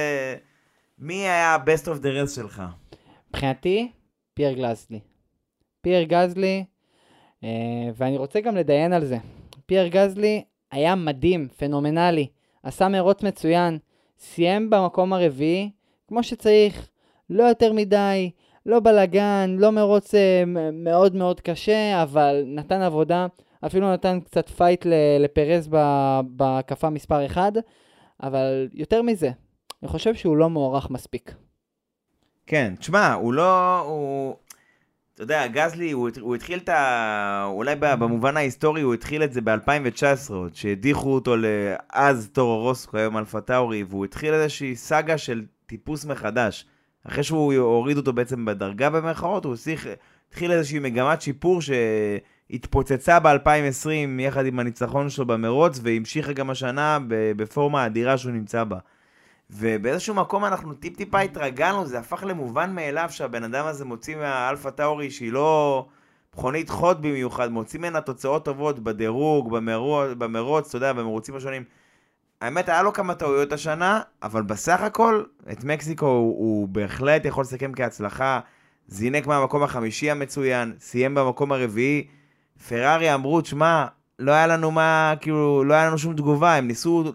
מי 0.98 1.14
היה 1.14 1.54
ה-best 1.54 1.84
of 1.84 2.02
the 2.02 2.24
rest 2.24 2.34
שלך? 2.34 2.62
מבחינתי, 3.30 3.92
פייר 4.34 4.52
גאסלי. 4.52 5.00
פייר 5.80 6.02
גאסלי, 6.02 6.64
uh, 7.40 7.46
ואני 7.96 8.16
רוצה 8.16 8.40
גם 8.40 8.56
לדון 8.56 8.92
על 8.92 9.04
זה. 9.04 9.18
פייר 9.66 9.86
גאסלי 9.86 10.44
היה 10.72 10.94
מדהים, 10.94 11.48
פנומנלי, 11.56 12.26
עשה 12.62 12.88
מרוץ 12.88 13.22
מצוין. 13.22 13.78
סיים 14.18 14.70
במקום 14.70 15.12
הרביעי, 15.12 15.70
כמו 16.08 16.22
שצריך, 16.22 16.88
לא 17.30 17.44
יותר 17.44 17.72
מדי, 17.72 18.30
לא 18.66 18.80
בלאגן, 18.80 19.56
לא 19.58 19.72
מרוץ 19.72 20.14
אה, 20.14 20.42
מאוד 20.72 21.16
מאוד 21.16 21.40
קשה, 21.40 22.02
אבל 22.02 22.44
נתן 22.46 22.82
עבודה, 22.82 23.26
אפילו 23.66 23.92
נתן 23.92 24.20
קצת 24.20 24.48
fight 24.48 24.86
לפרז 25.20 25.68
בהקפה 26.26 26.90
מספר 26.90 27.26
1, 27.26 27.52
אבל 28.22 28.68
יותר 28.72 29.02
מזה, 29.02 29.30
אני 29.82 29.88
חושב 29.88 30.14
שהוא 30.14 30.36
לא 30.36 30.50
מוערך 30.50 30.90
מספיק. 30.90 31.34
כן, 32.46 32.74
תשמע, 32.78 33.12
הוא 33.12 33.32
לא... 33.32 33.78
הוא... 33.80 34.34
אתה 35.16 35.24
יודע, 35.24 35.46
גאסלי, 35.46 35.90
הוא, 35.90 36.10
הוא 36.20 36.34
התחיל 36.34 36.58
את 36.58 36.68
ה... 36.68 37.44
אולי 37.46 37.74
במובן 37.80 38.36
ההיסטורי 38.36 38.82
הוא 38.82 38.94
התחיל 38.94 39.22
את 39.22 39.32
זה 39.32 39.40
ב-2019 39.40 40.32
עוד, 40.32 40.54
שהדיחו 40.54 41.14
אותו 41.14 41.34
לטורו 41.36 42.58
רוסו, 42.58 42.96
היום 42.96 43.16
אלפה 43.16 43.40
טאורי, 43.40 43.84
והוא 43.88 44.04
התחיל 44.04 44.34
איזושהי 44.34 44.76
סאגה 44.76 45.18
של 45.18 45.44
טיפוס 45.66 46.04
מחדש. 46.04 46.66
אחרי 47.04 47.22
שהוא 47.22 47.54
הוריד 47.54 47.96
אותו 47.96 48.12
בעצם 48.12 48.44
בדרגה 48.44 48.90
במרכאות, 48.90 49.44
הוא 49.44 49.54
השיח, 49.54 49.86
התחיל 50.28 50.52
איזושהי 50.52 50.78
מגמת 50.78 51.22
שיפור 51.22 51.60
התפוצצה 52.50 53.20
ב-2020 53.20 54.20
יחד 54.20 54.46
עם 54.46 54.58
הניצחון 54.58 55.10
שלו 55.10 55.26
במרוץ, 55.26 55.80
והמשיכה 55.82 56.32
גם 56.32 56.50
השנה 56.50 56.98
בפורמה 57.08 57.82
האדירה 57.82 58.18
שהוא 58.18 58.32
נמצא 58.32 58.64
בה. 58.64 58.78
ובאיזשהו 59.50 60.14
מקום 60.14 60.44
אנחנו 60.44 60.74
טיפ-טיפה 60.74 61.20
התרגלנו, 61.20 61.86
זה 61.86 61.98
הפך 61.98 62.24
למובן 62.26 62.74
מאליו 62.74 63.08
שהבן 63.10 63.44
אדם 63.44 63.66
הזה 63.66 63.84
מוציא 63.84 64.16
מהאלפה 64.16 64.70
טאורי 64.70 65.10
שהיא 65.10 65.32
לא 65.32 65.86
מכונית 66.34 66.70
חוד 66.70 67.02
במיוחד, 67.02 67.50
מוציא 67.50 67.78
ממנה 67.78 68.00
תוצאות 68.00 68.44
טובות 68.44 68.78
בדירוג, 68.78 69.58
במרוץ, 70.18 70.68
אתה 70.68 70.76
יודע, 70.76 70.92
במרוצים 70.92 71.36
השונים. 71.36 71.64
האמת, 72.40 72.68
היה 72.68 72.82
לו 72.82 72.92
כמה 72.92 73.14
טעויות 73.14 73.52
השנה, 73.52 74.00
אבל 74.22 74.42
בסך 74.42 74.80
הכל, 74.80 75.22
את 75.52 75.64
מקסיקו 75.64 76.06
הוא, 76.06 76.38
הוא 76.38 76.68
בהחלט 76.68 77.24
יכול 77.24 77.42
לסכם 77.42 77.72
כהצלחה. 77.76 78.40
זינק 78.88 79.26
מהמקום 79.26 79.62
החמישי 79.62 80.10
המצוין, 80.10 80.74
סיים 80.80 81.14
במקום 81.14 81.52
הרביעי. 81.52 82.06
פרארי 82.68 83.14
אמרו, 83.14 83.40
תשמע, 83.40 83.86
לא 84.18 84.32
היה 84.32 84.46
לנו 84.46 84.70
מה, 84.70 85.14
כאילו, 85.20 85.64
לא 85.64 85.74
היה 85.74 85.86
לנו 85.86 85.98
שום 85.98 86.16
תגובה, 86.16 86.54
הם 86.54 86.66
ניסו 86.66 87.12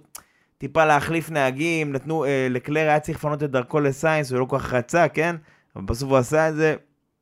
טיפה 0.62 0.86
להחליף 0.86 1.32
נהגים, 1.32 1.92
נתנו, 1.92 2.26
אה, 2.26 2.48
לקלר 2.50 2.82
היה 2.82 3.00
צריך 3.00 3.18
לפנות 3.18 3.44
את 3.44 3.52
דרכו 3.52 3.80
לסיינס, 3.80 4.32
הוא 4.32 4.40
לא 4.40 4.46
כל 4.46 4.60
כך 4.60 4.74
רצה, 4.74 5.08
כן? 5.08 5.36
אבל 5.76 5.86
בסוף 5.86 6.10
הוא 6.10 6.18
עשה 6.18 6.50
את 6.50 6.56
זה, 6.56 6.76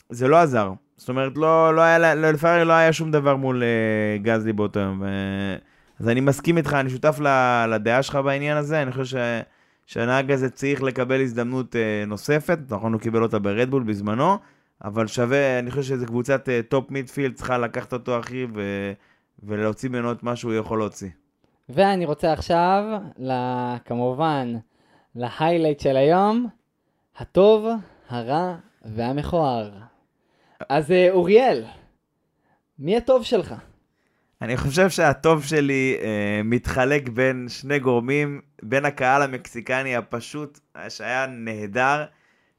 זה 0.09 0.27
לא 0.27 0.37
עזר. 0.37 0.71
זאת 0.97 1.09
אומרת, 1.09 1.31
לא, 1.35 1.75
לא 1.75 1.81
היה, 1.81 2.15
לא, 2.15 2.31
לפרארי 2.31 2.65
לא 2.65 2.73
היה 2.73 2.93
שום 2.93 3.11
דבר 3.11 3.35
מול 3.35 3.63
אה, 3.63 4.17
גזלי 4.17 4.53
באותו 4.53 4.79
יום. 4.79 5.01
ו... 5.01 5.07
אז 5.99 6.09
אני 6.09 6.19
מסכים 6.19 6.57
איתך, 6.57 6.73
אני 6.73 6.89
שותף 6.89 7.19
ל- 7.19 7.65
לדעה 7.65 8.03
שלך 8.03 8.15
בעניין 8.15 8.57
הזה, 8.57 8.81
אני 8.81 8.91
חושב 8.91 9.05
ש... 9.05 9.15
שהנהג 9.85 10.31
הזה 10.31 10.49
צריך 10.49 10.83
לקבל 10.83 11.21
הזדמנות 11.21 11.75
אה, 11.75 12.03
נוספת, 12.07 12.59
נכון, 12.69 12.93
הוא 12.93 13.01
קיבל 13.01 13.23
אותה 13.23 13.39
ברדבול 13.39 13.83
בזמנו, 13.83 14.37
אבל 14.83 15.07
שווה, 15.07 15.59
אני 15.59 15.71
חושב 15.71 15.83
שזו 15.83 16.05
קבוצת 16.05 16.49
אה, 16.49 16.61
top 16.69 16.91
midfield, 16.91 17.35
צריכה 17.35 17.57
לקחת 17.57 17.93
אותו, 17.93 18.19
אחי, 18.19 18.47
ו... 18.55 18.61
ולהוציא 19.43 19.89
ממנו 19.89 20.11
את 20.11 20.23
מה 20.23 20.35
שהוא 20.35 20.53
יכול 20.53 20.79
להוציא. 20.79 21.09
ואני 21.69 22.05
רוצה 22.05 22.33
עכשיו, 22.33 22.83
כמובן, 23.85 24.55
ל 25.15 25.22
highlight 25.22 25.79
של 25.79 25.97
היום, 25.97 26.47
הטוב, 27.17 27.67
הרע 28.09 28.55
והמכוער. 28.85 29.71
אז 30.69 30.91
אה, 30.91 31.11
אוריאל, 31.11 31.65
מי 32.79 32.97
הטוב 32.97 33.23
שלך? 33.23 33.55
אני 34.41 34.57
חושב 34.57 34.89
שהטוב 34.89 35.43
שלי 35.43 35.97
אה, 36.01 36.41
מתחלק 36.43 37.09
בין 37.09 37.45
שני 37.49 37.79
גורמים, 37.79 38.41
בין 38.63 38.85
הקהל 38.85 39.21
המקסיקני 39.21 39.95
הפשוט, 39.95 40.59
שהיה 40.89 41.25
נהדר, 41.27 42.05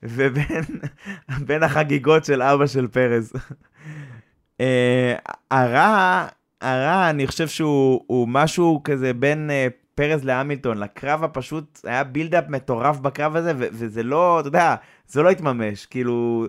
ובין 0.02 0.64
בין 1.46 1.62
החגיגות 1.62 2.24
של 2.24 2.42
אבא 2.42 2.66
של 2.66 2.86
פרז. 2.86 3.32
אה, 4.60 5.14
הרע, 5.50 6.26
הרע, 6.60 7.10
אני 7.10 7.26
חושב 7.26 7.48
שהוא 7.48 8.00
הוא 8.06 8.28
משהו 8.28 8.80
כזה 8.84 9.12
בין 9.14 9.50
אה, 9.50 9.68
פרז 9.94 10.24
להמילטון, 10.24 10.78
לקרב 10.78 11.24
הפשוט, 11.24 11.80
היה 11.84 12.04
בילדאפ 12.04 12.44
מטורף 12.48 12.98
בקרב 12.98 13.36
הזה, 13.36 13.52
ו- 13.56 13.68
וזה 13.72 14.02
לא, 14.02 14.40
אתה 14.40 14.48
יודע, 14.48 14.74
זה 15.08 15.22
לא 15.22 15.30
התממש, 15.30 15.86
כאילו... 15.86 16.46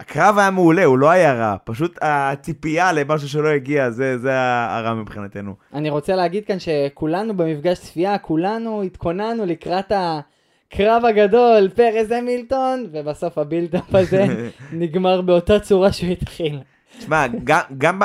הקרב 0.00 0.38
היה 0.38 0.50
מעולה, 0.50 0.84
הוא 0.84 0.98
לא 0.98 1.10
היה 1.10 1.34
רע, 1.34 1.56
פשוט 1.64 1.98
הציפייה 2.02 2.92
למשהו 2.92 3.28
שלא 3.28 3.48
הגיע, 3.48 3.90
זה, 3.90 4.18
זה 4.18 4.30
הרע 4.68 4.94
מבחינתנו. 4.94 5.54
אני 5.74 5.90
רוצה 5.90 6.16
להגיד 6.16 6.44
כאן 6.44 6.56
שכולנו 6.58 7.36
במפגש 7.36 7.78
צפייה, 7.78 8.18
כולנו 8.18 8.82
התכוננו 8.82 9.46
לקראת 9.46 9.92
הקרב 9.94 11.04
הגדול, 11.04 11.68
פרז 11.68 12.10
המילטון, 12.10 12.86
ובסוף 12.92 13.38
ה 13.38 13.44
build-up 13.44 13.94
הזה 13.94 14.26
נגמר 14.72 15.20
באותה 15.20 15.60
צורה 15.60 15.92
שהוא 15.92 16.10
התחיל. 16.10 16.60
תשמע, 16.98 17.26
גם, 17.44 17.60
גם. 17.78 18.00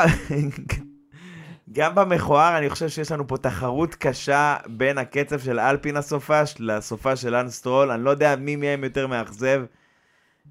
גם 1.78 1.96
במכוער 1.96 2.58
אני 2.58 2.70
חושב 2.70 2.90
שיש 2.90 3.12
לנו 3.12 3.28
פה 3.28 3.38
תחרות 3.38 3.96
קשה 3.96 4.56
בין 4.68 4.98
הקצב 4.98 5.40
של 5.40 5.60
אלפין 5.60 5.98
הסופש 5.98 6.56
לסופש 6.60 7.16
של 7.16 7.36
לאנס 7.36 7.58
סטרול, 7.58 7.92
אני 7.92 8.04
לא 8.04 8.10
יודע 8.10 8.36
מי 8.36 8.56
מהם 8.56 8.84
יותר 8.84 9.08
מאכזב. 9.08 9.63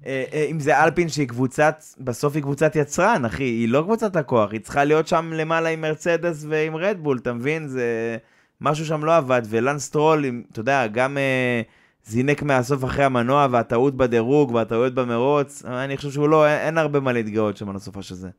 אה, 0.05 0.23
אה, 0.33 0.47
אם 0.51 0.59
זה 0.59 0.83
אלפין 0.83 1.09
שהיא 1.09 1.27
קבוצת, 1.27 1.83
בסוף 1.99 2.35
היא 2.35 2.43
קבוצת 2.43 2.75
יצרן, 2.75 3.25
אחי, 3.25 3.43
היא 3.43 3.69
לא 3.69 3.81
קבוצת 3.81 4.15
לקוח, 4.15 4.51
היא 4.51 4.59
צריכה 4.59 4.83
להיות 4.83 5.07
שם 5.07 5.33
למעלה 5.33 5.69
עם 5.69 5.81
מרצדס 5.81 6.45
ועם 6.49 6.75
רדבול, 6.75 7.17
אתה 7.17 7.33
מבין? 7.33 7.67
זה 7.67 8.17
משהו 8.61 8.85
שם 8.85 9.05
לא 9.05 9.17
עבד, 9.17 9.41
ולנסטרול, 9.49 10.25
אתה 10.51 10.59
יודע, 10.59 10.87
גם 10.87 11.17
אה, 11.17 11.61
זינק 12.05 12.43
מהסוף 12.43 12.83
אחרי 12.83 13.05
המנוע, 13.05 13.47
והטעות 13.51 13.97
בדירוג, 13.97 14.51
והטעויות 14.55 14.93
במרוץ, 14.93 15.65
אני 15.65 15.97
חושב 15.97 16.11
שהוא 16.11 16.29
לא, 16.29 16.47
אין, 16.47 16.59
אין 16.59 16.77
הרבה 16.77 16.99
מה 16.99 17.13
להתגאות 17.13 17.57
שם 17.57 17.69
על 17.69 17.75
הסופש 17.75 18.11
הזה. 18.11 18.29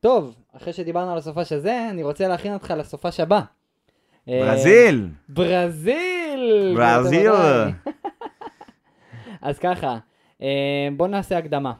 טוב, 0.00 0.34
אחרי 0.56 0.72
שדיברנו 0.72 1.12
על 1.12 1.18
הסופש 1.18 1.52
הזה, 1.52 1.88
אני 1.90 2.02
רוצה 2.02 2.28
להכין 2.28 2.54
אותך 2.54 2.74
לסופש 2.76 3.20
הבא. 3.20 3.40
אה, 4.28 4.40
ברזיל! 4.44 5.08
ברזיל! 5.28 6.74
ברזיל. 6.76 7.30
אז 9.42 9.58
ככה, 9.58 9.98
אה, 10.42 10.88
בואו 10.96 11.08
נעשה 11.08 11.38
הקדמה. 11.38 11.72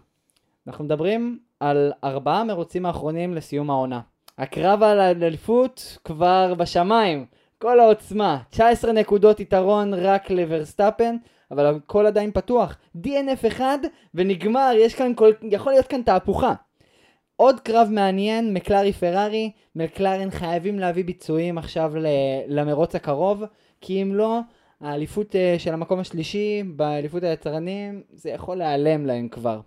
אנחנו 0.67 0.85
מדברים 0.85 1.39
על 1.61 1.93
ארבעה 2.05 2.45
מרוצים 2.45 2.87
האחרונים 2.87 3.35
לסיום 3.35 3.71
העונה. 3.71 4.01
הקרב 4.39 4.83
על 4.83 5.01
האליפות 5.01 5.99
כבר 6.05 6.55
בשמיים, 6.55 7.27
כל 7.59 7.81
העוצמה. 7.81 8.39
19 8.51 8.93
נקודות 8.93 9.41
יתרון 9.41 9.95
רק 9.95 10.31
לוורסטאפן, 10.31 11.17
אבל 11.51 11.67
הכל 11.67 12.07
עדיין 12.07 12.33
פתוח. 12.33 12.77
DNF 12.97 13.47
אחד 13.47 13.79
ונגמר, 14.15 14.71
יש 14.77 14.95
כאן 14.95 15.15
כל... 15.15 15.33
יכול 15.43 15.73
להיות 15.73 15.87
כאן 15.87 16.03
תהפוכה. 16.03 16.55
עוד 17.41 17.61
קרב 17.61 17.89
מעניין, 17.91 18.55
מקלרי 18.55 18.93
פרארי, 18.93 19.51
מקלרן 19.77 20.31
חייבים 20.31 20.79
להביא 20.79 21.05
ביצועים 21.05 21.59
עכשיו 21.59 21.93
למרוץ 22.49 22.95
הקרוב, 22.95 23.43
כי 23.81 24.03
אם 24.03 24.15
לא, 24.15 24.41
האליפות 24.81 25.37
אה, 25.37 25.55
של 25.59 25.75
המקום 25.75 26.01
השלישי 26.01 26.63
באליפות 26.77 27.23
היצרנים, 27.23 28.03
זה 28.13 28.31
יכול 28.31 28.57
להיעלם 28.57 29.07
להם 29.07 29.29
כבר. 29.29 29.61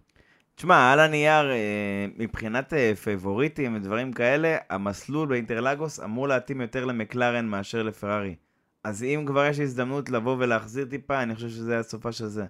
תשמע, 0.56 0.92
על 0.92 1.00
הנייר, 1.00 1.52
אה, 1.52 2.06
מבחינת 2.18 2.74
אה, 2.74 2.96
פייבוריטים 2.96 3.76
ודברים 3.76 4.14
כאלה, 4.14 4.58
המסלול 4.70 5.28
באינטרלאגוס 5.28 6.00
אמור 6.00 6.28
להתאים 6.28 6.62
יותר 6.62 6.86
למקלרן 6.86 7.46
מאשר 7.46 7.84
לפרארי. 7.84 8.36
אז 8.84 9.04
אם 9.04 9.24
כבר 9.28 9.46
יש 9.46 9.60
הזדמנות 9.60 10.10
לבוא 10.10 10.36
ולהחזיר 10.40 10.86
טיפה, 10.86 11.24
אני 11.24 11.36
חושב 11.36 11.50
שזה 11.50 11.80
הסופש 11.80 12.12
של 12.12 12.28
זה. 12.28 12.46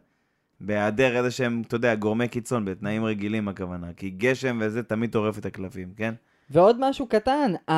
בהיעדר 0.62 1.18
איזה 1.18 1.32
שהם, 1.32 1.62
אתה 1.68 1.76
יודע, 1.76 1.96
גורמי 1.96 2.28
קיצון, 2.28 2.66
בתנאים 2.66 3.06
רגילים 3.06 3.48
הכוונה. 3.48 3.88
כי 3.98 4.10
גשם 4.10 4.60
וזה 4.62 4.84
תמיד 4.84 5.12
טורף 5.12 5.38
את 5.38 5.46
הקלפים, 5.46 5.94
כן? 5.96 6.14
ועוד 6.50 6.78
משהו 6.80 7.08
קטן, 7.08 7.52
ה... 7.70 7.74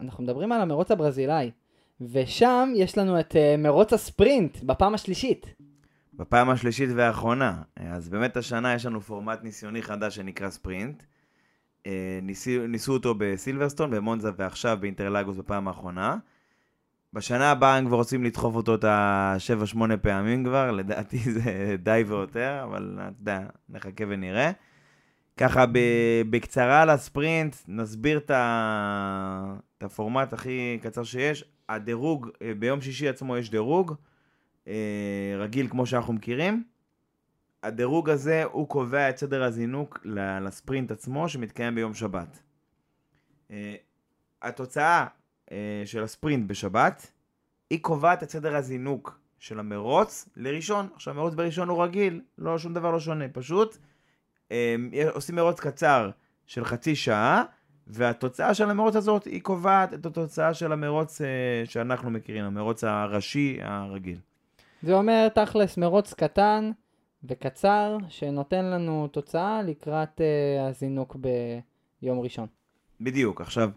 אנחנו 0.00 0.24
מדברים 0.24 0.52
על 0.52 0.60
המרוץ 0.60 0.90
הברזילאי, 0.90 1.50
ושם 2.00 2.72
יש 2.76 2.98
לנו 2.98 3.20
את 3.20 3.36
אה, 3.36 3.54
מרוץ 3.58 3.92
הספרינט 3.92 4.62
בפעם 4.62 4.94
השלישית. 4.94 5.46
בפעם 6.14 6.50
השלישית 6.50 6.90
והאחרונה. 6.96 7.62
אז 7.76 8.08
באמת 8.08 8.36
השנה 8.36 8.74
יש 8.74 8.86
לנו 8.86 9.00
פורמט 9.00 9.42
ניסיוני 9.42 9.82
חדש 9.82 10.16
שנקרא 10.16 10.50
ספרינט. 10.50 11.02
אה, 11.86 12.18
ניסו, 12.22 12.50
ניסו 12.68 12.92
אותו 12.92 13.14
בסילברסטון, 13.18 13.90
במונזה 13.90 14.30
ועכשיו 14.36 14.78
באינטרלגוס 14.80 15.36
בפעם 15.36 15.68
האחרונה. 15.68 16.16
בשנה 17.12 17.50
הבאה 17.50 17.76
הם 17.76 17.86
כבר 17.86 17.96
רוצים 17.96 18.24
לדחוף 18.24 18.54
אותו 18.54 18.74
את 18.74 18.84
ה-7-8 18.84 19.96
פעמים 20.02 20.44
כבר, 20.44 20.70
לדעתי 20.70 21.18
זה 21.32 21.76
די 21.78 22.04
ויותר, 22.06 22.60
אבל 22.64 22.98
אתה 23.00 23.12
יודע, 23.20 23.46
נחכה 23.68 24.04
ונראה. 24.08 24.50
ככה 25.36 25.64
בקצרה 26.30 26.82
על 26.82 26.90
הספרינט, 26.90 27.56
נסביר 27.68 28.18
את, 28.18 28.30
הפורמט 29.80 30.32
הכי 30.32 30.78
קצר 30.82 31.04
שיש. 31.04 31.44
הדירוג, 31.68 32.28
אה, 32.42 32.52
ביום 32.58 32.80
שישי 32.80 33.08
עצמו 33.08 33.36
יש 33.36 33.50
דירוג, 33.50 33.94
אה, 34.68 35.34
רגיל 35.38 35.68
כמו 35.68 35.86
שאנחנו 35.86 36.12
מכירים. 36.12 36.64
הדירוג 37.62 38.10
הזה 38.10 38.44
הוא 38.44 38.68
קובע 38.68 39.10
את 39.10 39.16
סדר 39.16 39.42
הזינוק 39.42 40.00
לספרינט 40.40 40.90
עצמו 40.90 41.28
שמתקיים 41.28 41.74
ביום 41.74 41.94
שבת. 41.94 42.42
אה, 43.50 43.74
התוצאה 44.42 45.00
אה, 45.00 45.06
של 45.84 46.02
הספרינט 46.02 46.50
בשבת 46.50 47.12
היא 47.70 47.82
קובעת 47.82 48.22
את 48.22 48.30
סדר 48.30 48.56
הזינוק 48.56 49.18
של 49.38 49.58
המרוץ 49.58 50.28
לראשון. 50.36 50.88
עכשיו 50.94 51.14
מרוץ 51.14 51.34
בראשון 51.34 51.68
הוא 51.68 51.84
רגיל, 51.84 52.20
לא 52.38 52.58
שום 52.58 52.74
דבר 52.74 52.90
לא 52.90 53.00
שונה, 53.00 53.28
פשוט 53.28 53.76
אה, 54.52 54.76
עושים 55.14 55.36
מרוץ 55.36 55.60
קצר 55.60 56.10
של 56.46 56.64
חצי 56.64 56.96
שעה 56.96 57.44
והתוצאה 57.86 58.54
של 58.54 58.70
המרוץ 58.70 58.96
הזאת 58.96 59.24
היא 59.24 59.42
קובעת 59.42 59.94
את 59.94 60.06
התוצאה 60.06 60.54
של 60.54 60.72
המרוץ 60.72 61.20
אה, 61.20 61.26
שאנחנו 61.64 62.10
מכירים, 62.10 62.44
המרוץ 62.44 62.84
הראשי 62.84 63.58
הרגיל. 63.62 64.18
זה 64.82 64.94
אומר 64.94 65.28
תכלס 65.28 65.78
מרוץ 65.78 66.14
קטן 66.14 66.70
וקצר, 67.24 67.96
שנותן 68.08 68.64
לנו 68.64 69.08
תוצאה 69.08 69.62
לקראת 69.62 70.20
אה, 70.20 70.68
הזינוק 70.68 71.16
ביום 72.02 72.20
ראשון. 72.20 72.46
בדיוק. 73.00 73.40
עכשיו, 73.40 73.70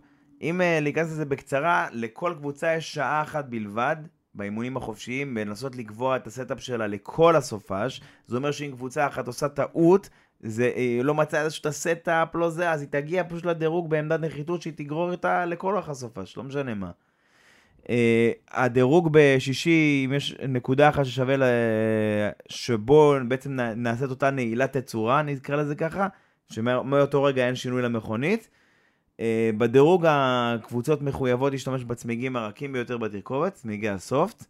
אם 0.49 0.61
uh, 0.61 0.81
להיכנס 0.81 1.07
לזה 1.07 1.25
בקצרה, 1.25 1.87
לכל 1.91 2.33
קבוצה 2.37 2.75
יש 2.75 2.93
שעה 2.93 3.21
אחת 3.21 3.45
בלבד 3.45 3.95
באימונים 4.35 4.77
החופשיים, 4.77 5.35
בלנסות 5.35 5.75
לקבוע 5.75 6.15
את 6.15 6.27
ה 6.27 6.33
setup 6.33 6.59
שלה 6.59 6.87
לכל 6.87 7.35
הסופש. 7.35 8.01
זה 8.27 8.37
אומר 8.37 8.51
שאם 8.51 8.71
קבוצה 8.71 9.07
אחת 9.07 9.27
עושה 9.27 9.49
טעות 9.49 10.09
זה, 10.39 10.71
היא 10.75 11.01
לא 11.01 11.13
מצאה 11.13 11.41
איזשהו 11.41 11.61
את 11.61 11.65
ה 11.65 11.75
setup, 11.75 12.35
לא 12.35 12.49
זה, 12.49 12.71
אז 12.71 12.81
היא 12.81 12.89
תגיע 12.89 13.23
פשוט 13.23 13.45
לדירוג 13.45 13.89
בעמדת 13.89 14.19
נחיתות 14.19 14.61
שהיא 14.61 14.73
תגרור 14.75 15.11
איתה 15.11 15.45
לכל 15.45 15.73
אורך 15.73 15.89
הסופש, 15.89 16.37
לא 16.37 16.43
משנה 16.43 16.73
מה. 16.73 16.91
Uh, 17.83 17.87
הדירוג 18.51 19.09
בשישי, 19.11 20.03
אם 20.05 20.13
יש 20.13 20.35
נקודה 20.47 20.89
אחת 20.89 21.05
ששווה, 21.05 21.37
ל... 21.37 21.43
שבו 22.49 23.15
בעצם 23.27 23.51
נעשית 23.59 24.09
אותה 24.09 24.31
נעילת 24.31 24.77
תצורה, 24.77 25.21
נקרא 25.21 25.55
לזה 25.55 25.75
ככה, 25.75 26.07
שמאותו 26.51 27.23
רגע 27.23 27.47
אין 27.47 27.55
שינוי 27.55 27.81
למכונית. 27.81 28.49
Uh, 29.17 29.21
בדירוג 29.57 30.05
הקבוצות 30.09 31.01
מחויבות 31.01 31.51
להשתמש 31.51 31.83
בצמיגים 31.83 32.35
הרכים 32.35 32.73
ביותר 32.73 32.97
בתרכובת, 32.97 33.53
צמיגי 33.53 33.89
הסופט. 33.89 34.45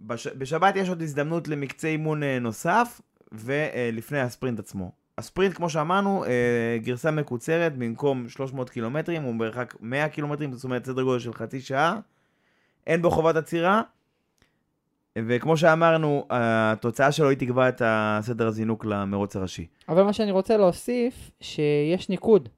בש... 0.00 0.26
בשבת 0.26 0.76
יש 0.76 0.88
עוד 0.88 1.02
הזדמנות 1.02 1.48
למקצה 1.48 1.88
אימון 1.88 2.22
אה, 2.22 2.38
נוסף, 2.38 3.00
ולפני 3.32 4.20
הספרינט 4.20 4.58
עצמו. 4.58 4.92
הספרינט, 5.18 5.54
כמו 5.56 5.70
שאמרנו, 5.70 6.24
אה, 6.24 6.78
גרסה 6.82 7.10
מקוצרת, 7.10 7.76
במקום 7.76 8.28
300 8.28 8.70
קילומטרים, 8.70 9.22
הוא 9.22 9.32
במרחק 9.32 9.74
100 9.80 10.08
קילומטרים, 10.08 10.52
זאת 10.52 10.64
אומרת 10.64 10.84
סדר 10.84 11.02
גודל 11.02 11.18
של 11.18 11.32
חצי 11.32 11.60
שעה. 11.60 12.00
אין 12.86 13.02
בו 13.02 13.10
חובת 13.10 13.36
עצירה, 13.36 13.82
וכמו 15.18 15.56
שאמרנו, 15.56 16.26
התוצאה 16.30 17.12
שלו 17.12 17.28
היא 17.28 17.38
תקבע 17.38 17.68
את 17.68 17.82
הסדר 17.84 18.46
הזינוק 18.46 18.84
למרוץ 18.84 19.36
הראשי. 19.36 19.66
אבל 19.88 20.02
מה 20.02 20.12
שאני 20.12 20.30
רוצה 20.30 20.56
להוסיף, 20.56 21.30
שיש 21.40 22.08
ניקוד, 22.08 22.48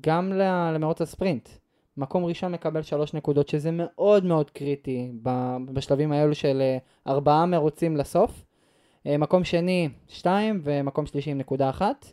גם 0.00 0.32
למרוץ 0.74 1.00
הספרינט. 1.00 1.48
מקום 1.96 2.24
ראשון 2.24 2.52
מקבל 2.52 2.82
שלוש 2.82 3.14
נקודות, 3.14 3.48
שזה 3.48 3.70
מאוד 3.72 4.24
מאוד 4.24 4.50
קריטי 4.50 5.12
בשלבים 5.72 6.12
האלו 6.12 6.34
של 6.34 6.60
אה, 6.60 6.78
ארבעה 7.12 7.46
מרוצים 7.46 7.96
לסוף. 7.96 8.44
אה, 9.06 9.18
מקום 9.18 9.44
שני, 9.44 9.88
שתיים, 10.08 10.60
ומקום 10.64 11.06
שלישי 11.06 11.30
עם 11.30 11.38
נקודה 11.38 11.70
אחת. 11.70 12.06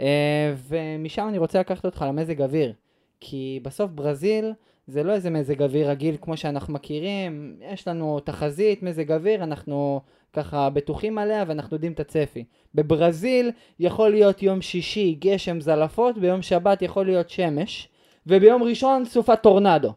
אה, 0.00 0.54
ומשם 0.68 1.26
אני 1.28 1.38
רוצה 1.38 1.60
לקחת 1.60 1.84
אותך 1.84 2.04
למזג 2.08 2.42
אוויר. 2.42 2.72
כי 3.20 3.60
בסוף 3.62 3.90
ברזיל 3.90 4.52
זה 4.86 5.02
לא 5.02 5.12
איזה 5.12 5.30
מזג 5.30 5.62
אוויר 5.62 5.90
רגיל 5.90 6.16
כמו 6.20 6.36
שאנחנו 6.36 6.74
מכירים, 6.74 7.56
יש 7.72 7.88
לנו 7.88 8.20
תחזית 8.20 8.82
מזג 8.82 9.12
אוויר, 9.12 9.44
אנחנו 9.44 10.00
ככה 10.34 10.70
בטוחים 10.70 11.18
עליה 11.18 11.44
ואנחנו 11.48 11.76
יודעים 11.76 11.92
את 11.92 12.00
הצפי. 12.00 12.44
בברזיל 12.74 13.50
יכול 13.80 14.10
להיות 14.10 14.42
יום 14.42 14.62
שישי 14.62 15.16
גשם 15.20 15.60
זלעפות, 15.60 16.18
ביום 16.18 16.42
שבת 16.42 16.82
יכול 16.82 17.06
להיות 17.06 17.30
שמש, 17.30 17.88
וביום 18.26 18.62
ראשון 18.62 19.04
סופת 19.04 19.42
טורנדו. 19.42 19.92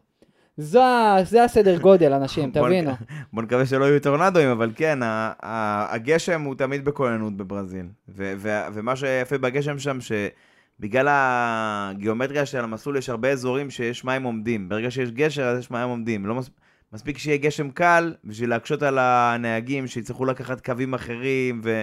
זו, 0.56 0.80
זה 1.22 1.44
הסדר 1.44 1.78
גודל, 1.78 2.12
אנשים, 2.12 2.50
תבינו. 2.54 2.90
בוא 3.32 3.42
נקווה 3.42 3.66
שלא 3.66 3.84
יהיו 3.84 4.00
טורנדואים, 4.00 4.48
אבל 4.48 4.70
כן, 4.76 5.02
ה- 5.02 5.32
ה- 5.42 5.94
הגשם 5.94 6.42
הוא 6.42 6.54
תמיד 6.54 6.84
בכוננות 6.84 7.36
בברזיל. 7.36 7.86
ו- 8.08 8.32
ו- 8.36 8.66
ומה 8.72 8.96
שיפה 8.96 9.38
בגשם 9.38 9.78
שם, 9.78 9.98
שבגלל 10.00 11.06
הגיאומטריה 11.10 12.46
של 12.46 12.64
המסלול 12.64 12.96
יש 12.96 13.08
הרבה 13.08 13.30
אזורים 13.30 13.70
שיש 13.70 14.04
מים 14.04 14.22
עומדים. 14.22 14.68
ברגע 14.68 14.90
שיש 14.90 15.10
גשר, 15.10 15.44
אז 15.44 15.58
יש 15.58 15.70
מים 15.70 15.88
עומדים. 15.88 16.26
לא 16.26 16.34
מס... 16.34 16.50
מספיק 16.92 17.18
שיהיה 17.18 17.36
גשם 17.36 17.70
קל 17.70 18.14
בשביל 18.24 18.50
להקשות 18.50 18.82
על 18.82 18.98
הנהגים 19.00 19.86
שיצטרכו 19.86 20.24
לקחת 20.24 20.64
קווים 20.64 20.94
אחרים. 20.94 21.60
ו... 21.64 21.82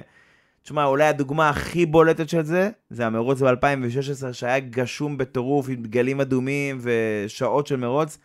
תשמע, 0.65 0.85
אולי 0.85 1.03
הדוגמה 1.03 1.49
הכי 1.49 1.85
בולטת 1.85 2.29
של 2.29 2.41
זה, 2.41 2.69
זה 2.89 3.05
המרוץ 3.05 3.41
ב-2016, 3.41 4.33
שהיה 4.33 4.59
גשום 4.59 5.17
בטירוף 5.17 5.69
עם 5.69 5.75
דגלים 5.75 6.21
אדומים 6.21 6.79
ושעות 6.81 7.67
של 7.67 7.75
מרוץ. 7.75 8.17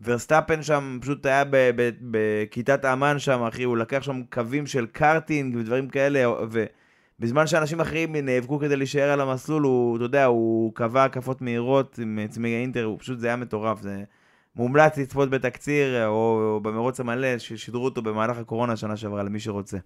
ורסטאפן 0.00 0.62
שם 0.62 0.98
פשוט 1.02 1.26
היה 1.26 1.44
בכיתת 2.00 2.84
אמן 2.84 3.18
שם, 3.18 3.42
אחי, 3.42 3.62
הוא 3.62 3.76
לקח 3.76 4.02
שם 4.02 4.22
קווים 4.32 4.66
של 4.66 4.86
קארטינג 4.86 5.56
ודברים 5.56 5.88
כאלה, 5.88 6.30
ובזמן 7.18 7.46
שאנשים 7.46 7.80
אחרים 7.80 8.16
נאבקו 8.16 8.58
כדי 8.58 8.76
להישאר 8.76 9.10
על 9.10 9.20
המסלול, 9.20 9.62
הוא, 9.62 9.96
אתה 9.96 10.04
יודע, 10.04 10.24
הוא 10.24 10.74
קבע 10.74 11.04
הקפות 11.04 11.42
מהירות 11.42 11.98
עם 12.02 12.18
צמיגי 12.28 12.56
אינטר, 12.56 12.84
הוא 12.84 12.98
פשוט, 12.98 13.18
זה 13.18 13.26
היה 13.26 13.36
מטורף, 13.36 13.80
זה 13.80 14.04
מומלץ 14.56 14.98
לצפות 14.98 15.30
בתקציר, 15.30 16.06
או, 16.06 16.52
או 16.54 16.60
במרוץ 16.60 17.00
המלא, 17.00 17.38
ששידרו 17.38 17.84
אותו 17.84 18.02
במהלך 18.02 18.38
הקורונה 18.38 18.76
שנה 18.76 18.96
שעברה, 18.96 19.22
למי 19.22 19.40
שרוצה. 19.40 19.78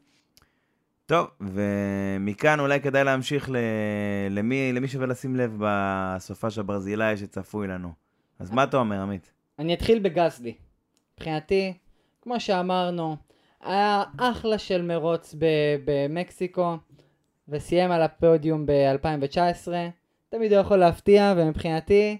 טוב, 1.06 1.26
ומכאן 1.40 2.60
אולי 2.60 2.80
כדאי 2.80 3.04
להמשיך 3.04 3.50
ל... 3.50 3.56
למי, 4.30 4.72
למי 4.72 4.88
שווה 4.88 5.06
לשים 5.06 5.36
לב 5.36 5.56
בסופש 5.58 6.58
הברזילאי 6.58 7.16
שצפוי 7.16 7.68
לנו. 7.68 7.92
אז 8.38 8.50
מה 8.50 8.64
אתה 8.64 8.76
אומר, 8.76 9.00
עמית? 9.00 9.32
אני 9.58 9.74
אתחיל 9.74 9.98
בגסלי. 9.98 10.54
מבחינתי, 11.14 11.74
כמו 12.22 12.40
שאמרנו, 12.40 13.16
היה 13.60 14.02
אחלה 14.18 14.58
של 14.58 14.82
מרוץ 14.82 15.34
במקסיקו, 15.84 16.76
וסיים 17.48 17.90
על 17.90 18.02
הפודיום 18.02 18.66
ב-2019. 18.66 19.68
תמיד 20.28 20.52
הוא 20.52 20.60
יכול 20.60 20.76
להפתיע, 20.76 21.34
ומבחינתי, 21.36 22.18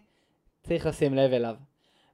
צריך 0.63 0.87
לשים 0.87 1.15
לב 1.15 1.33
אליו. 1.33 1.55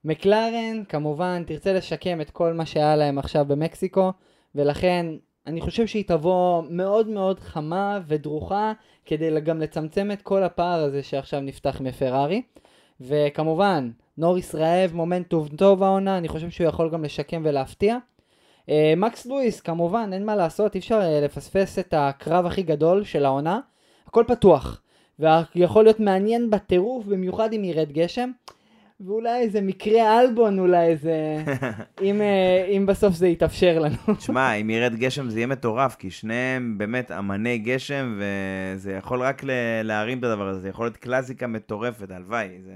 מקלרן, 0.06 0.84
כמובן, 0.88 1.42
תרצה 1.46 1.72
לשקם 1.72 2.20
את 2.20 2.30
כל 2.30 2.52
מה 2.52 2.66
שהיה 2.66 2.96
להם 2.96 3.18
עכשיו 3.18 3.44
במקסיקו, 3.44 4.12
ולכן 4.54 5.06
אני 5.46 5.60
חושב 5.60 5.86
שהיא 5.86 6.04
תבוא 6.06 6.62
מאוד 6.70 7.08
מאוד 7.08 7.40
חמה 7.40 8.00
ודרוכה, 8.06 8.72
כדי 9.06 9.40
גם 9.40 9.60
לצמצם 9.60 10.10
את 10.12 10.22
כל 10.22 10.42
הפער 10.42 10.84
הזה 10.84 11.02
שעכשיו 11.02 11.40
נפתח 11.40 11.80
מפרארי. 11.80 12.42
וכמובן, 13.00 13.90
נוריס 14.18 14.54
רעב, 14.54 14.94
מומנטום 14.94 15.48
טוב 15.48 15.82
העונה, 15.82 16.18
אני 16.18 16.28
חושב 16.28 16.50
שהוא 16.50 16.66
יכול 16.66 16.90
גם 16.90 17.04
לשקם 17.04 17.42
ולהפתיע. 17.44 17.96
אה, 18.68 18.94
מקס 18.96 19.26
לואיס, 19.26 19.60
כמובן, 19.60 20.10
אין 20.12 20.26
מה 20.26 20.36
לעשות, 20.36 20.74
אי 20.74 20.80
אפשר 20.80 21.00
אה, 21.02 21.20
לפספס 21.20 21.78
את 21.78 21.94
הקרב 21.96 22.46
הכי 22.46 22.62
גדול 22.62 23.04
של 23.04 23.24
העונה. 23.24 23.60
הכל 24.06 24.24
פתוח, 24.26 24.82
ויכול 25.18 25.84
להיות 25.84 26.00
מעניין 26.00 26.50
בטירוף, 26.50 27.06
במיוחד 27.06 27.52
אם 27.52 27.64
ירד 27.64 27.92
גשם. 27.92 28.30
ואולי 29.00 29.40
איזה 29.40 29.60
מקרה 29.60 30.20
אלבון, 30.20 30.58
אולי 30.58 30.86
איזה... 30.86 31.14
אם, 32.02 32.20
אה, 32.20 32.66
אם 32.76 32.86
בסוף 32.86 33.14
זה 33.14 33.28
יתאפשר 33.28 33.78
לנו. 33.78 34.16
תשמע, 34.18 34.52
אם 34.54 34.70
ירד 34.70 34.94
גשם 34.94 35.30
זה 35.30 35.38
יהיה 35.38 35.46
מטורף, 35.46 35.96
כי 35.96 36.10
שניהם 36.10 36.78
באמת 36.78 37.10
אמני 37.10 37.58
גשם, 37.58 38.18
וזה 38.18 38.92
יכול 38.92 39.22
רק 39.22 39.44
ל- 39.44 39.82
להרים 39.82 40.18
את 40.18 40.24
הדבר 40.24 40.48
הזה, 40.48 40.60
זה 40.60 40.68
יכול 40.68 40.86
להיות 40.86 40.96
קלאסיקה 40.96 41.46
מטורפת, 41.46 42.10
הלוואי. 42.10 42.48
זה... 42.64 42.72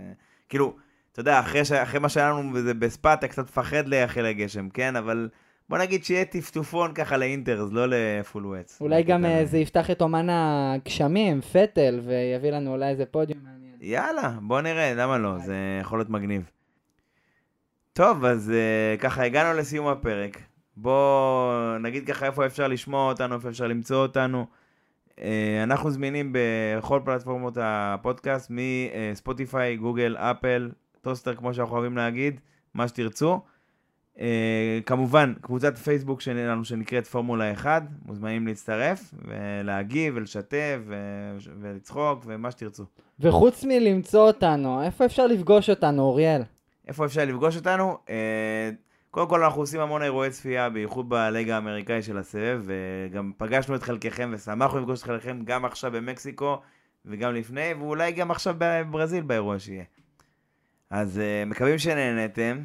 כאילו, 0.48 0.74
אתה 1.12 1.20
יודע, 1.20 1.40
אחרי, 1.40 1.64
ש... 1.64 1.72
אחרי 1.72 2.00
מה 2.00 2.08
שהיה 2.08 2.30
לנו 2.30 2.52
בזה 2.52 2.74
בספא, 2.74 3.14
אתה 3.14 3.28
קצת 3.28 3.42
מפחד 3.42 3.88
לייחל 3.88 4.22
לגשם, 4.22 4.68
כן? 4.68 4.96
אבל 4.96 5.28
בוא 5.68 5.78
נגיד 5.78 6.04
שיהיה 6.04 6.24
טפטופון 6.24 6.94
ככה 6.94 7.16
לאינטר, 7.16 7.60
אז 7.60 7.72
לא 7.72 7.86
לפול 7.88 8.46
ווץ. 8.46 8.78
אולי 8.80 9.02
גם 9.02 9.24
אה, 9.24 9.44
זה 9.44 9.58
יפתח 9.58 9.90
את 9.90 10.02
אומן 10.02 10.26
הגשמים, 10.30 11.40
פטל, 11.40 12.00
ויביא 12.04 12.50
לנו 12.50 12.72
אולי 12.72 12.88
איזה 12.88 13.06
פודיום. 13.06 13.59
יאללה, 13.80 14.38
בוא 14.42 14.60
נראה, 14.60 14.94
למה 14.94 15.18
לא? 15.18 15.38
זה 15.38 15.78
יכול 15.80 15.98
להיות 15.98 16.10
מגניב. 16.10 16.50
טוב, 17.92 18.24
אז 18.24 18.52
uh, 18.52 19.00
ככה 19.00 19.24
הגענו 19.24 19.58
לסיום 19.58 19.86
הפרק. 19.88 20.42
בוא 20.76 21.78
נגיד 21.78 22.06
ככה 22.06 22.26
איפה 22.26 22.46
אפשר 22.46 22.68
לשמוע 22.68 23.08
אותנו, 23.08 23.34
איפה 23.34 23.48
אפשר 23.48 23.66
למצוא 23.66 23.96
אותנו. 23.96 24.46
Uh, 25.16 25.20
אנחנו 25.62 25.90
זמינים 25.90 26.32
בכל 26.32 27.00
פלטפורמות 27.04 27.58
הפודקאסט, 27.60 28.50
מספוטיפיי, 28.50 29.76
גוגל, 29.76 30.16
אפל, 30.16 30.70
טוסטר, 31.00 31.34
כמו 31.34 31.54
שאנחנו 31.54 31.74
אוהבים 31.74 31.96
להגיד, 31.96 32.40
מה 32.74 32.88
שתרצו. 32.88 33.40
Uh, 34.20 34.22
כמובן, 34.86 35.32
קבוצת 35.40 35.78
פייסבוק 35.78 36.20
שלנו 36.20 36.64
שנקראת 36.64 37.06
פורמולה 37.06 37.52
1, 37.52 37.82
מוזמנים 38.06 38.46
להצטרף 38.46 39.14
ולהגיב 39.28 40.14
ולשתף 40.16 40.78
ו- 40.86 41.36
ולצחוק 41.60 42.22
ומה 42.26 42.50
שתרצו. 42.50 42.84
וחוץ 43.20 43.64
מלמצוא 43.64 44.26
אותנו, 44.26 44.82
איפה 44.82 45.04
אפשר 45.04 45.26
לפגוש 45.26 45.70
אותנו, 45.70 46.02
אוריאל? 46.02 46.42
איפה 46.88 47.04
אפשר 47.04 47.24
לפגוש 47.24 47.56
אותנו? 47.56 47.98
אה, 48.10 48.70
קודם 49.10 49.28
כל 49.28 49.44
אנחנו 49.44 49.60
עושים 49.60 49.80
המון 49.80 50.02
אירועי 50.02 50.30
צפייה, 50.30 50.70
בייחוד 50.70 51.08
בליגה 51.08 51.54
האמריקאי 51.54 52.02
של 52.02 52.18
הסבב, 52.18 52.62
וגם 52.64 53.32
פגשנו 53.36 53.74
את 53.74 53.82
חלקכם 53.82 54.30
ושמחנו 54.34 54.78
לפגוש 54.78 55.00
את 55.00 55.04
חלקכם 55.04 55.40
גם 55.44 55.64
עכשיו 55.64 55.92
במקסיקו 55.92 56.60
וגם 57.04 57.34
לפני, 57.34 57.74
ואולי 57.78 58.12
גם 58.12 58.30
עכשיו 58.30 58.54
בברזיל 58.58 59.22
באירוע 59.22 59.58
שיהיה. 59.58 59.84
אז 60.90 61.18
אה, 61.18 61.44
מקווים 61.46 61.78
שנהנתם, 61.78 62.58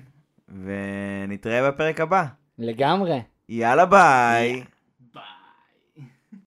ונתראה 0.49 1.71
בפרק 1.71 2.01
הבא. 2.01 2.25
לגמרי. 2.57 3.21
יאללה 3.49 3.85
ביי! 3.85 4.63